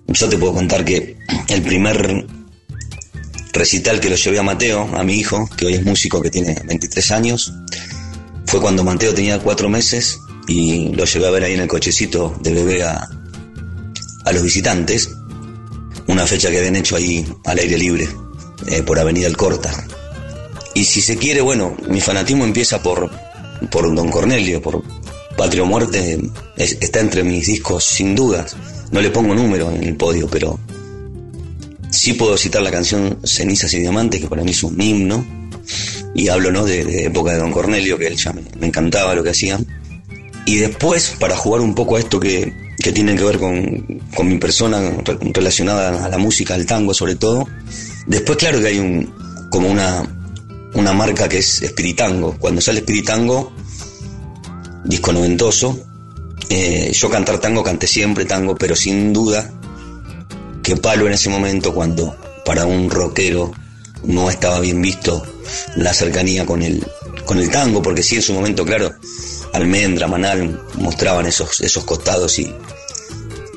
[0.07, 1.17] Yo te puedo contar que
[1.49, 2.25] el primer
[3.53, 6.61] recital que lo llevé a Mateo, a mi hijo, que hoy es músico que tiene
[6.65, 7.53] 23 años,
[8.45, 12.37] fue cuando Mateo tenía cuatro meses y lo llevé a ver ahí en el cochecito
[12.41, 13.07] de bebé a,
[14.25, 15.09] a los visitantes,
[16.07, 18.07] una fecha que habían hecho ahí al aire libre,
[18.67, 19.71] eh, por Avenida El Corta.
[20.73, 23.09] Y si se quiere, bueno, mi fanatismo empieza por,
[23.71, 24.83] por Don Cornelio, por
[25.37, 26.19] Patria o Muerte,
[26.57, 28.55] es- está entre mis discos sin dudas.
[28.91, 30.59] No le pongo número en el podio, pero
[31.91, 35.25] sí puedo citar la canción Cenizas y Diamantes, que para mí es un himno,
[36.13, 36.63] y hablo ¿no?
[36.65, 39.59] de, época de Don Cornelio, que él ya me, encantaba lo que hacía.
[40.45, 44.27] Y después, para jugar un poco a esto que, que tiene que ver con, con
[44.27, 47.47] mi persona re- relacionada a la música, al tango sobre todo,
[48.05, 49.11] después claro que hay un
[49.49, 50.03] como una,
[50.75, 52.35] una marca que es Espiritango.
[52.39, 53.51] Cuando sale Espiritango,
[54.85, 55.79] disco noventoso,
[56.49, 59.51] eh, yo cantar tango canté siempre tango, pero sin duda
[60.63, 62.15] que palo en ese momento cuando
[62.45, 63.51] para un rockero
[64.03, 65.23] no estaba bien visto
[65.75, 66.85] la cercanía con el,
[67.25, 68.93] con el tango, porque sí en su momento, claro,
[69.53, 72.53] Almendra, Manal mostraban esos, esos costados y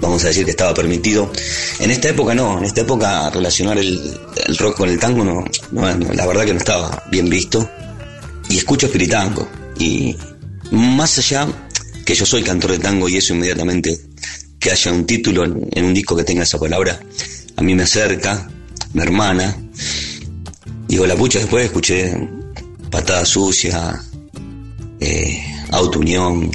[0.01, 1.31] vamos a decir que estaba permitido.
[1.81, 4.18] En esta época no, en esta época relacionar el,
[4.59, 7.68] rock con el tango no, la verdad que no estaba bien visto.
[8.49, 9.47] Y escucho espiritango.
[9.79, 10.16] Y
[10.71, 11.49] más allá
[12.05, 13.99] que yo soy cantor de tango y eso inmediatamente
[14.59, 16.99] que haya un título en, un disco que tenga esa palabra,
[17.57, 18.49] a mí me acerca,
[18.93, 19.57] mi hermana.
[20.89, 22.29] Digo, la pucha después escuché
[22.91, 24.01] Patada Sucia,
[25.01, 26.51] eh, Auto Unión.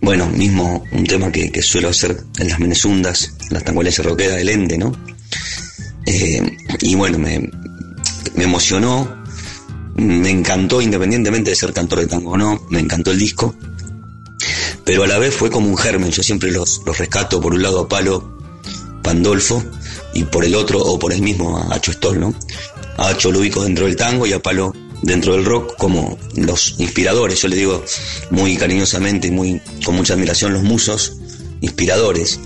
[0.00, 4.36] Bueno, mismo un tema que, que suelo hacer en las Menesundas, en las tangualeras roqueras
[4.36, 4.92] del Ende, ¿no?
[6.06, 7.50] Eh, y bueno, me,
[8.34, 9.17] me emocionó,
[9.98, 13.54] me encantó, independientemente de ser cantor de tango o no, me encantó el disco.
[14.84, 17.62] Pero a la vez fue como un germen, yo siempre los, los rescato por un
[17.62, 18.38] lado a Palo
[19.02, 19.62] Pandolfo
[20.14, 22.34] y por el otro, o por el mismo a Acho Stoll, ¿no?
[22.96, 24.72] A Acho lo dentro del tango y a Palo
[25.02, 27.84] dentro del rock como los inspiradores, yo le digo
[28.30, 31.18] muy cariñosamente y muy, con mucha admiración los musos
[31.60, 32.40] inspiradores.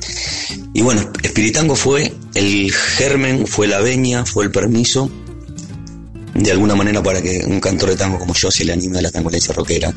[0.75, 5.11] Y bueno, Espiritango fue el germen, fue la veña, fue el permiso,
[6.35, 9.03] de alguna manera para que un cantor de tango como yo se le anime a
[9.03, 9.93] la tangolencia rockera.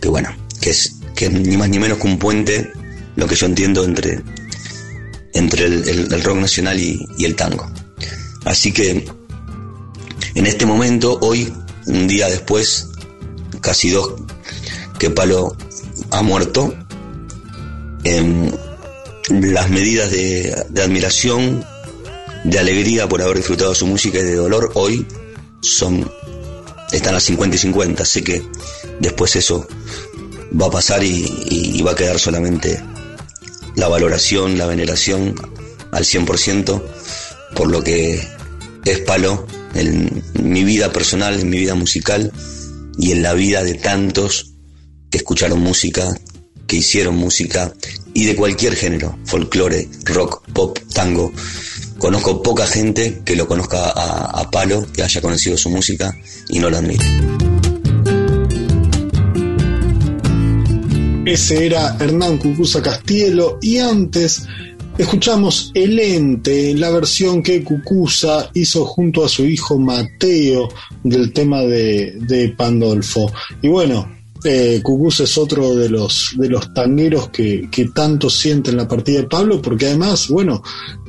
[0.00, 2.70] Que bueno, que es, que ni más ni menos que un puente,
[3.16, 4.20] lo que yo entiendo, entre,
[5.32, 7.70] entre el, rock nacional y, y el tango.
[8.44, 9.04] Así que
[10.34, 11.52] en este momento, hoy,
[11.86, 12.88] un día después,
[13.60, 14.14] casi dos,
[14.98, 15.56] que Palo
[16.10, 16.74] ha muerto,
[18.04, 18.50] em,
[19.30, 21.64] las medidas de, de admiración,
[22.44, 25.06] de alegría por haber disfrutado su música y de dolor hoy
[25.62, 26.10] son
[26.92, 28.04] están a 50 y 50.
[28.04, 28.42] Sé que
[29.00, 29.66] después eso
[30.60, 32.82] va a pasar y, y- y va a quedar solamente
[33.76, 35.34] la valoración, la veneración
[35.92, 36.82] al 100%
[37.54, 38.26] por lo que
[38.84, 42.30] es Palo en mi vida personal, en mi vida musical
[42.98, 44.52] y en la vida de tantos
[45.10, 46.14] que escucharon música,
[46.66, 47.72] que hicieron música
[48.14, 51.32] y de cualquier género, folclore, rock, pop, tango.
[52.02, 56.12] Conozco poca gente que lo conozca a, Palo, que haya conocido su música
[56.48, 57.06] y no lo admire.
[61.24, 64.48] Ese era Hernán Cucuza Castielo y antes
[64.98, 70.70] escuchamos El Ente, la versión que Cucuza hizo junto a su hijo Mateo
[71.04, 73.32] del tema de Pandolfo.
[73.62, 74.82] Y bueno, eh,
[75.20, 79.60] es otro de los, de los tangueros que, que tanto sienten la partida de Pablo,
[79.60, 80.62] porque además, bueno,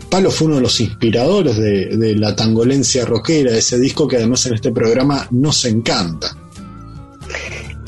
[0.10, 4.46] Pablo fue uno de los inspiradores de, de la tangolencia rockera, ese disco que además
[4.46, 6.36] en este programa nos encanta.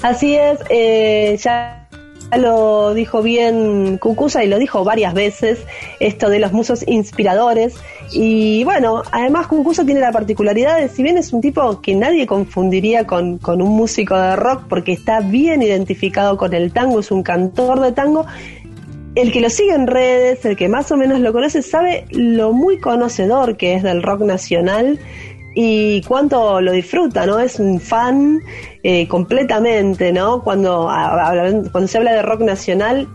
[0.01, 1.84] Así es, eh, ya
[2.37, 5.59] lo dijo bien Cucusa y lo dijo varias veces,
[5.99, 7.75] esto de los musos inspiradores.
[8.11, 12.27] Y bueno, además Cucusa tiene la particularidad de, si bien es un tipo que nadie
[12.27, 17.11] confundiría con, con un músico de rock porque está bien identificado con el tango, es
[17.11, 18.25] un cantor de tango,
[19.15, 22.51] el que lo sigue en redes, el que más o menos lo conoce, sabe lo
[22.51, 24.99] muy conocedor que es del rock nacional
[25.55, 27.39] y cuánto lo disfruta, ¿no?
[27.39, 28.41] Es un fan
[28.83, 30.43] eh, completamente, ¿no?
[30.43, 30.91] Cuando,
[31.71, 33.07] cuando se habla de rock nacional,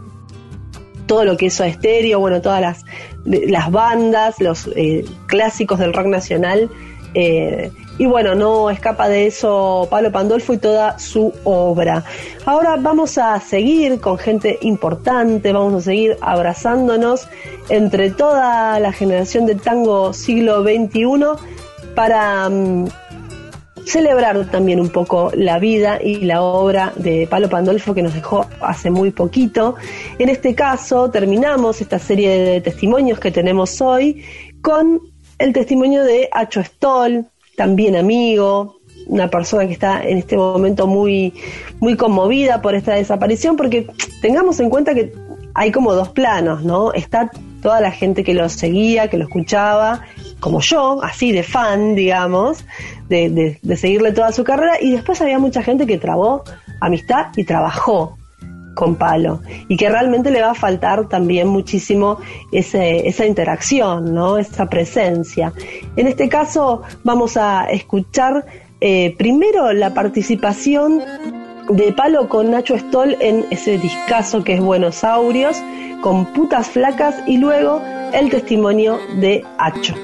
[1.07, 2.84] todo lo que es estéreo, bueno, todas las,
[3.24, 6.70] las bandas, los eh, clásicos del rock nacional.
[7.12, 12.05] Eh, y bueno, no escapa de eso Pablo Pandolfo y toda su obra.
[12.47, 17.28] Ahora vamos a seguir con gente importante, vamos a seguir abrazándonos
[17.68, 21.60] entre toda la generación del tango siglo XXI
[21.95, 22.86] para mm,
[23.84, 28.47] celebrar también un poco la vida y la obra de Pablo Pandolfo que nos dejó
[28.61, 29.74] hace muy poquito.
[30.18, 34.24] En este caso terminamos esta serie de testimonios que tenemos hoy
[34.62, 35.01] con
[35.38, 37.26] el testimonio de Acho Stoll,
[37.57, 41.34] también amigo, una persona que está en este momento muy,
[41.80, 43.86] muy conmovida por esta desaparición, porque
[44.20, 45.12] tengamos en cuenta que
[45.55, 46.93] hay como dos planos, ¿no?
[46.93, 47.30] Está
[47.62, 50.03] toda la gente que lo seguía, que lo escuchaba,
[50.41, 52.64] como yo, así de fan, digamos,
[53.09, 56.43] de, de seguirle toda su carrera, y después había mucha gente que trabó
[56.80, 58.16] amistad y trabajó
[58.74, 62.18] con Palo y que realmente le va a faltar también muchísimo
[62.53, 64.38] ese, esa interacción, ¿no?
[64.38, 65.53] esa presencia.
[65.97, 68.47] En este caso vamos a escuchar
[68.80, 71.03] eh, primero la participación
[71.68, 75.62] de Palo con Nacho Stoll en ese discazo que es Buenos Aurios,
[76.01, 77.82] con putas flacas y luego
[78.13, 79.95] el testimonio de Hacho.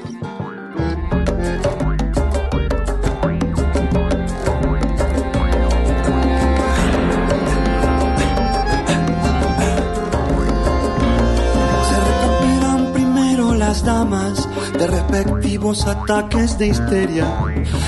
[13.83, 14.47] damas
[14.77, 17.25] de respectivos ataques de histeria.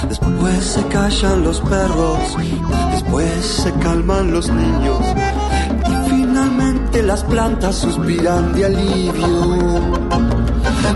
[0.08, 2.38] Después se callan los perros,
[2.92, 5.39] después se calman los niños.
[7.10, 9.82] Las plantas suspiran de alivio.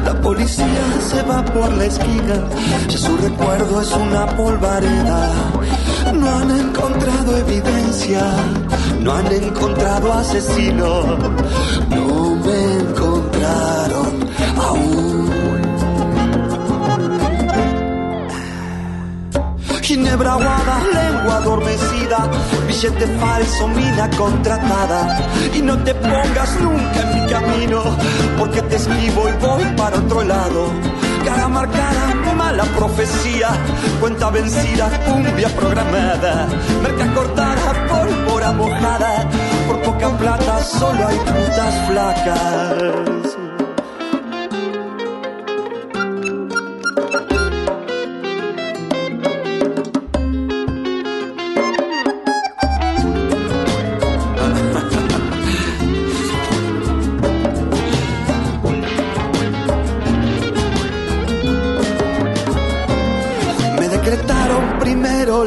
[0.05, 2.35] La policía se va por la esquina,
[2.87, 5.31] ya su recuerdo es una polvareda.
[6.13, 8.21] No han encontrado evidencia,
[8.99, 11.17] no han encontrado asesino,
[11.89, 13.72] no me encontraron
[19.93, 22.17] Ginebra aguada, lengua adormecida,
[22.65, 25.19] billete falso, mina contratada.
[25.53, 27.83] Y no te pongas nunca en mi camino,
[28.39, 30.71] porque te esquivo y voy para otro lado.
[31.23, 33.49] Cara marcada, mala profecía,
[33.99, 36.47] cuenta vencida, cumbia programada,
[36.81, 39.29] merca cortada, pólvora mojada,
[39.67, 43.42] por poca plata solo hay putas flacas.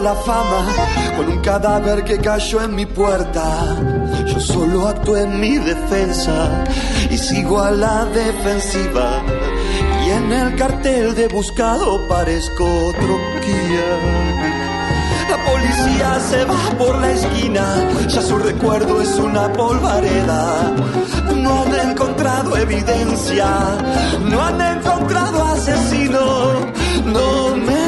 [0.07, 0.61] La fama
[1.16, 3.44] con un cadáver que cayó en mi puerta.
[4.30, 6.64] Yo solo actué en mi defensa
[7.11, 9.09] y sigo a la defensiva.
[10.04, 13.90] Y en el cartel de buscado parezco otro guía.
[15.32, 17.66] La policía se va por la esquina,
[18.07, 20.72] ya su recuerdo es una polvareda.
[21.34, 23.48] No han encontrado evidencia,
[24.30, 26.24] no han encontrado asesino,
[27.07, 27.86] no me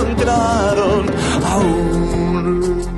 [0.00, 1.06] encontraron
[1.44, 2.88] aún.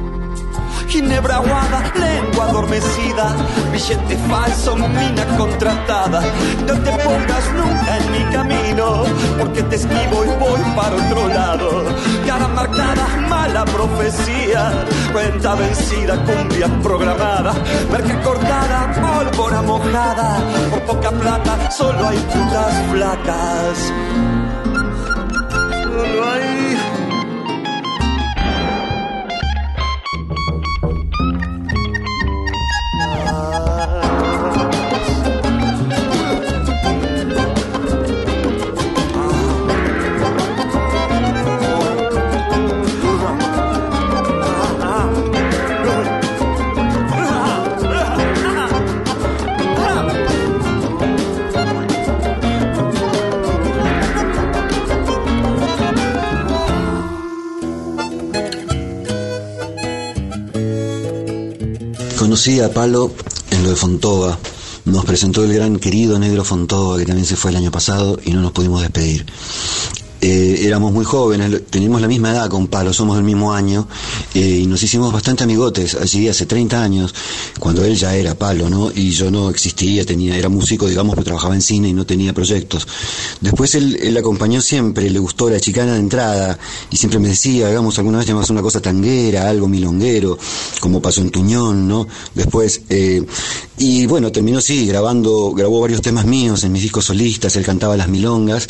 [0.89, 3.37] Ginebra aguada, lengua adormecida,
[3.71, 6.21] billete falso, mina contratada.
[6.67, 9.05] No te pongas nunca en mi camino,
[9.39, 11.85] porque te esquivo y voy para otro lado.
[12.27, 17.55] Cara marcada, mala profecía, cuenta vencida, cumbia programada,
[17.93, 20.39] merca cortada, pólvora mojada.
[20.71, 24.40] Por poca plata, solo hay putas flacas.
[62.51, 63.13] Conocí a Palo
[63.51, 64.39] en lo de Fontova.
[64.87, 68.33] Nos presentó el gran querido Negro Fontova, que también se fue el año pasado, y
[68.33, 69.25] no nos pudimos despedir.
[70.21, 73.87] Eh, éramos muy jóvenes, teníamos la misma edad con Palo, somos del mismo año,
[74.35, 77.15] eh, y nos hicimos bastante amigotes allí hace 30 años,
[77.59, 78.91] cuando él ya era Palo, ¿no?
[78.91, 82.33] Y yo no existía, tenía, era músico, digamos, pero trabajaba en cine y no tenía
[82.33, 82.87] proyectos.
[83.41, 86.59] Después él, él acompañó siempre, le gustó la chicana de entrada,
[86.91, 90.39] y siempre me decía, hagamos alguna vez llamamos una cosa tanguera, algo milonguero,
[90.81, 92.07] como pasó en Tuñón, ¿no?
[92.35, 93.25] Después, eh,
[93.79, 97.97] y bueno, terminó sí, grabando, grabó varios temas míos en mis discos solistas, él cantaba
[97.97, 98.69] las milongas,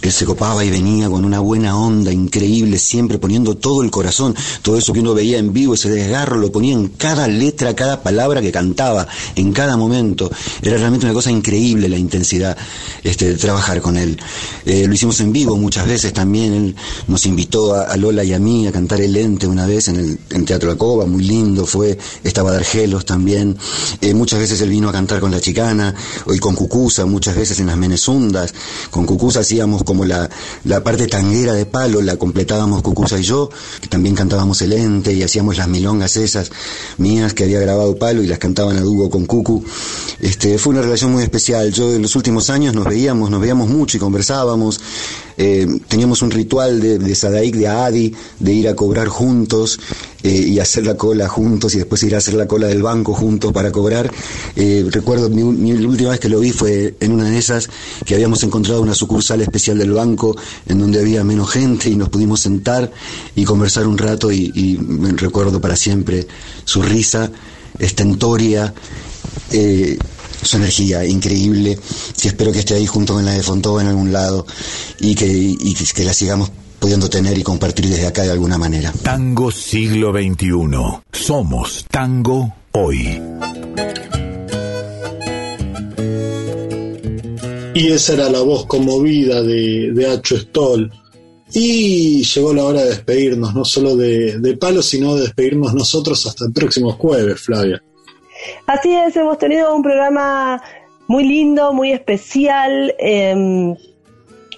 [0.00, 4.34] él se copaba y venía con una buena onda increíble, siempre poniendo todo el corazón,
[4.62, 8.02] todo eso que uno veía en vivo, ese desgarro, lo ponía en cada letra, cada
[8.02, 10.30] palabra que cantaba, en cada momento.
[10.62, 12.56] Era realmente una cosa increíble la intensidad
[13.02, 14.18] este, de trabajar con él.
[14.64, 16.76] Eh, lo hicimos en vivo muchas veces también, él
[17.08, 20.18] nos invitó a, Lola y a mí a cantar El Ente una vez en el
[20.30, 23.56] en Teatro La Cova, muy lindo fue, estaba Dargelos también,
[24.00, 25.94] eh, muchas veces él vino a cantar con la chicana,
[26.26, 28.54] y con Cucusa, muchas veces en las Menezundas,
[28.90, 30.30] con Cucusa hacíamos como la,
[30.64, 33.50] la parte tanguera de palo la completábamos Cucusa y yo,
[33.80, 36.50] que también cantábamos el ente y hacíamos las milongas esas
[36.98, 39.64] mías que había grabado palo y las cantaban a dúo con Cucu.
[40.20, 41.72] Este, fue una relación muy especial.
[41.72, 44.80] Yo en los últimos años nos veíamos, nos veíamos mucho y conversábamos.
[45.36, 49.78] Eh, teníamos un ritual de, de Sadaik, de Adi, de ir a cobrar juntos
[50.24, 53.12] eh, y hacer la cola juntos y después ir a hacer la cola del banco
[53.12, 54.08] juntos para cobrar.
[54.54, 57.68] Eh, recuerdo mi, última vez que lo vi fue en una de esas
[58.06, 62.08] que habíamos encontrado una sucursal especial del banco en donde había menos gente y nos
[62.08, 62.92] pudimos sentar
[63.34, 64.78] y conversar un rato y,
[65.16, 66.26] recuerdo para siempre
[66.64, 67.30] su risa
[67.80, 68.72] estentoria.
[70.42, 71.78] Su energía increíble
[72.22, 74.46] y espero que esté ahí junto con la de Fontova en algún lado
[75.00, 76.50] y que, y que la sigamos
[76.82, 78.92] pudiendo tener y compartir desde acá de alguna manera.
[79.02, 80.50] Tango siglo XXI.
[81.12, 83.20] Somos tango hoy.
[87.74, 90.92] Y esa era la voz conmovida de, de Acho Stoll.
[91.54, 96.26] Y llegó la hora de despedirnos, no solo de, de Palo, sino de despedirnos nosotros
[96.26, 97.80] hasta el próximo jueves, Flavia.
[98.66, 100.62] Así es, hemos tenido un programa
[101.06, 103.74] muy lindo, muy especial, eh,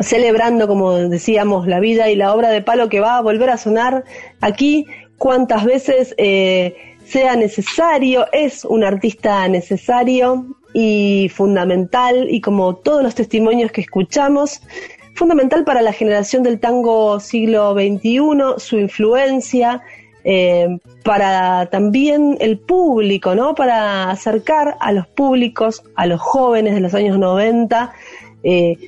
[0.00, 3.56] celebrando, como decíamos, la vida y la obra de Palo que va a volver a
[3.56, 4.04] sonar
[4.40, 4.86] aquí
[5.18, 6.76] cuantas veces eh,
[7.06, 8.26] sea necesario.
[8.32, 14.60] Es un artista necesario y fundamental, y como todos los testimonios que escuchamos,
[15.14, 19.82] fundamental para la generación del tango siglo XXI, su influencia,
[20.24, 23.54] eh, para también el público, ¿no?
[23.54, 27.92] Para acercar a los públicos, a los jóvenes de los años 90,
[28.42, 28.78] eh,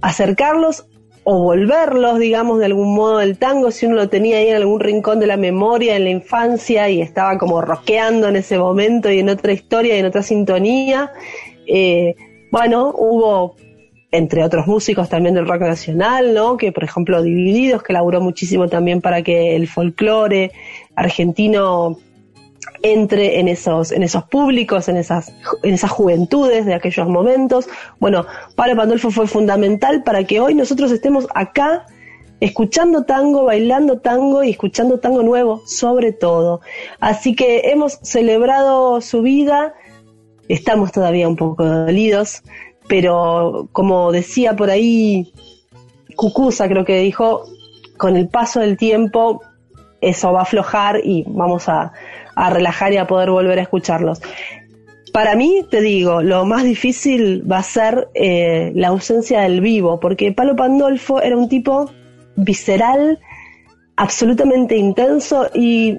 [0.00, 0.86] acercarlos
[1.28, 4.78] o volverlos, digamos, de algún modo del tango, si uno lo tenía ahí en algún
[4.78, 9.18] rincón de la memoria, en la infancia, y estaba como rosqueando en ese momento y
[9.18, 11.10] en otra historia y en otra sintonía.
[11.66, 12.14] Eh,
[12.52, 13.56] bueno, hubo,
[14.12, 16.56] entre otros músicos también del rock nacional, ¿no?
[16.56, 20.52] Que, por ejemplo, Divididos, que laburó muchísimo también para que el folclore
[20.96, 21.98] argentino
[22.82, 25.32] entre en esos, en esos públicos, en esas,
[25.62, 27.68] en esas juventudes de aquellos momentos.
[28.00, 31.86] Bueno, Pablo Pandolfo fue fundamental para que hoy nosotros estemos acá
[32.40, 36.60] escuchando tango, bailando tango y escuchando tango nuevo, sobre todo.
[37.00, 39.74] Así que hemos celebrado su vida,
[40.48, 42.42] estamos todavía un poco dolidos,
[42.88, 45.32] pero como decía por ahí
[46.14, 47.44] Cucusa, creo que dijo,
[47.96, 49.42] con el paso del tiempo
[50.00, 51.92] eso va a aflojar y vamos a,
[52.34, 54.20] a relajar y a poder volver a escucharlos.
[55.12, 59.98] Para mí, te digo, lo más difícil va a ser eh, la ausencia del vivo,
[59.98, 61.90] porque Palo Pandolfo era un tipo
[62.36, 63.18] visceral,
[63.96, 65.98] absolutamente intenso y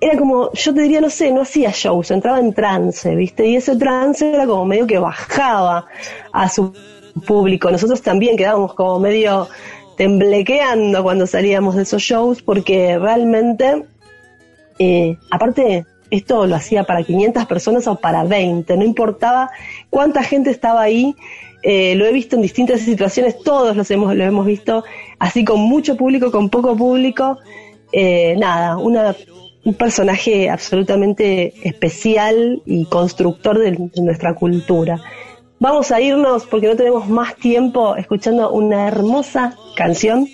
[0.00, 3.46] era como, yo te diría, no sé, no hacía shows, entraba en trance, ¿viste?
[3.46, 5.86] Y ese trance era como medio que bajaba
[6.32, 6.72] a su
[7.26, 7.70] público.
[7.70, 9.46] Nosotros también quedábamos como medio
[9.96, 13.84] temblequeando cuando salíamos de esos shows porque realmente
[14.78, 19.50] eh, aparte, esto lo hacía para 500 personas o para 20, no importaba
[19.90, 21.14] cuánta gente estaba ahí.
[21.62, 24.84] Eh, lo he visto en distintas situaciones, todos los hemos, lo hemos visto,
[25.20, 27.38] así con mucho público, con poco público.
[27.92, 29.14] Eh, nada, una,
[29.64, 35.00] un personaje absolutamente especial y constructor de, de nuestra cultura.
[35.62, 40.28] Vamos a irnos porque no tenemos más tiempo escuchando una hermosa canción.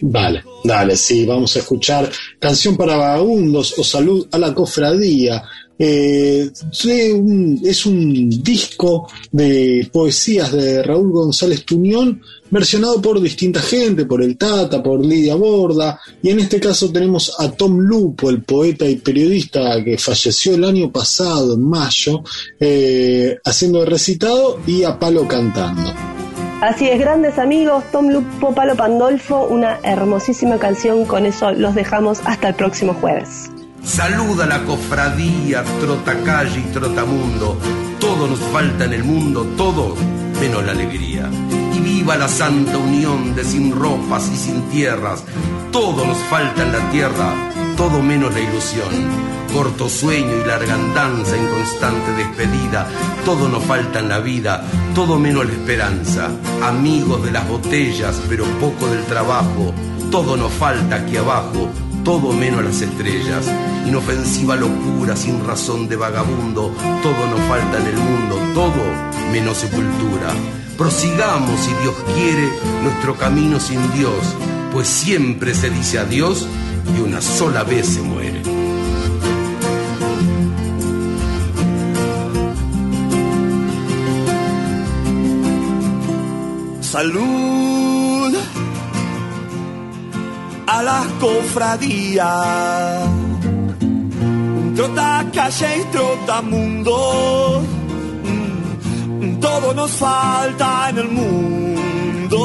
[0.00, 5.42] Vale, dale, sí, vamos a escuchar Canción para Vagabundos o Salud a la Cofradía.
[5.76, 6.52] Eh,
[7.64, 14.36] es un disco de poesías de Raúl González Tuñón, versionado por distinta gente, por el
[14.36, 18.96] Tata, por Lidia Borda, y en este caso tenemos a Tom Lupo, el poeta y
[18.96, 22.22] periodista que falleció el año pasado, en mayo,
[22.58, 25.92] eh, haciendo el recitado, y a Palo cantando.
[26.60, 32.20] Así es, grandes amigos, Tom Lupo, Palo Pandolfo, una hermosísima canción, con eso los dejamos
[32.24, 33.50] hasta el próximo jueves.
[33.82, 37.58] Saluda la cofradía, trota calle y trotamundo.
[37.98, 39.96] Todo nos falta en el mundo, todo
[40.38, 41.30] menos la alegría.
[42.00, 45.22] Viva la santa unión de sin ropas y sin tierras.
[45.70, 47.34] Todo nos falta en la tierra,
[47.76, 48.88] todo menos la ilusión.
[49.52, 52.88] Corto sueño y larga andanza en constante despedida.
[53.26, 56.30] Todo nos falta en la vida, todo menos la esperanza.
[56.62, 59.74] Amigos de las botellas, pero poco del trabajo.
[60.10, 61.68] Todo nos falta aquí abajo
[62.02, 63.46] todo menos las estrellas.
[63.86, 68.82] Inofensiva locura sin razón de vagabundo, todo nos falta en el mundo, todo
[69.30, 70.32] menos sepultura.
[70.80, 72.48] Prosigamos, si Dios quiere,
[72.82, 74.16] nuestro camino sin Dios,
[74.72, 76.48] pues siempre se dice adiós
[76.96, 78.42] y una sola vez se muere.
[86.80, 88.34] Salud
[90.66, 93.02] a la cofradía.
[94.74, 97.79] Trota calle y trota mundo.
[99.40, 102.38] Todo nos falta en el mundo.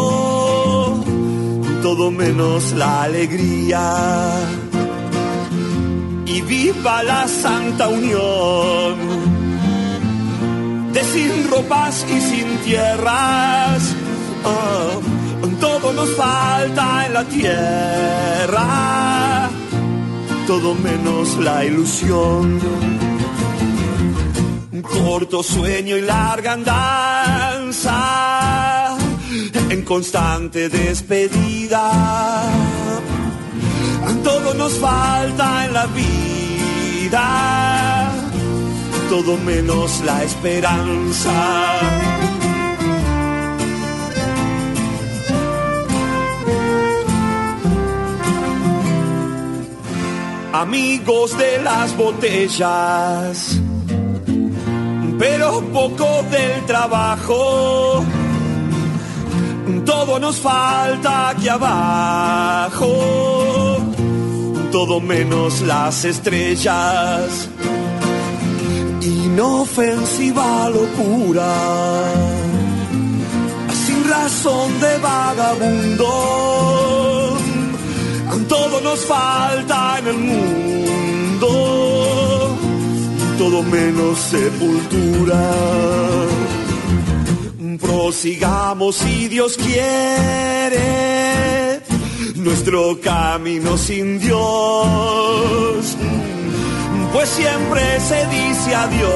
[1.81, 4.33] Todo menos la alegría.
[6.25, 8.95] Y viva la santa unión.
[10.93, 13.95] De sin ropas y sin tierras.
[14.45, 15.01] Oh,
[15.59, 18.67] todo nos falta en la tierra,
[20.47, 22.59] todo menos la ilusión.
[24.91, 27.97] Corto sueño y larga andanza,
[29.69, 32.43] en constante despedida.
[34.23, 37.21] Todo nos falta en la vida,
[39.09, 41.31] todo menos la esperanza.
[50.61, 53.59] amigos de las botellas,
[55.17, 58.03] pero poco del trabajo.
[59.85, 62.87] Todo nos falta aquí abajo,
[64.71, 67.49] todo menos las estrellas.
[69.01, 71.53] Inofensiva locura,
[73.85, 76.65] sin razón de vagabundo
[78.47, 81.74] todo nos falta en el mundo,
[83.37, 85.41] todo menos sepultura.
[87.79, 90.85] Prosigamos si Dios quiere
[92.35, 95.97] nuestro camino sin Dios,
[97.11, 99.09] pues siempre se dice adiós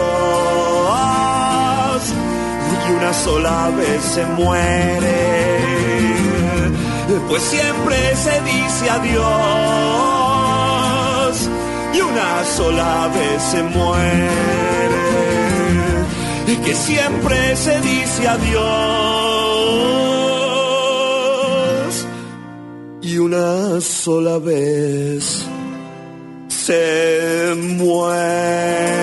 [2.87, 5.59] y una sola vez se muere.
[7.27, 10.28] Pues siempre se dice adiós
[11.99, 15.05] y una sola vez se muere,
[16.47, 18.99] y que siempre se dice adiós
[23.01, 25.45] y una sola vez
[26.47, 28.99] se muere.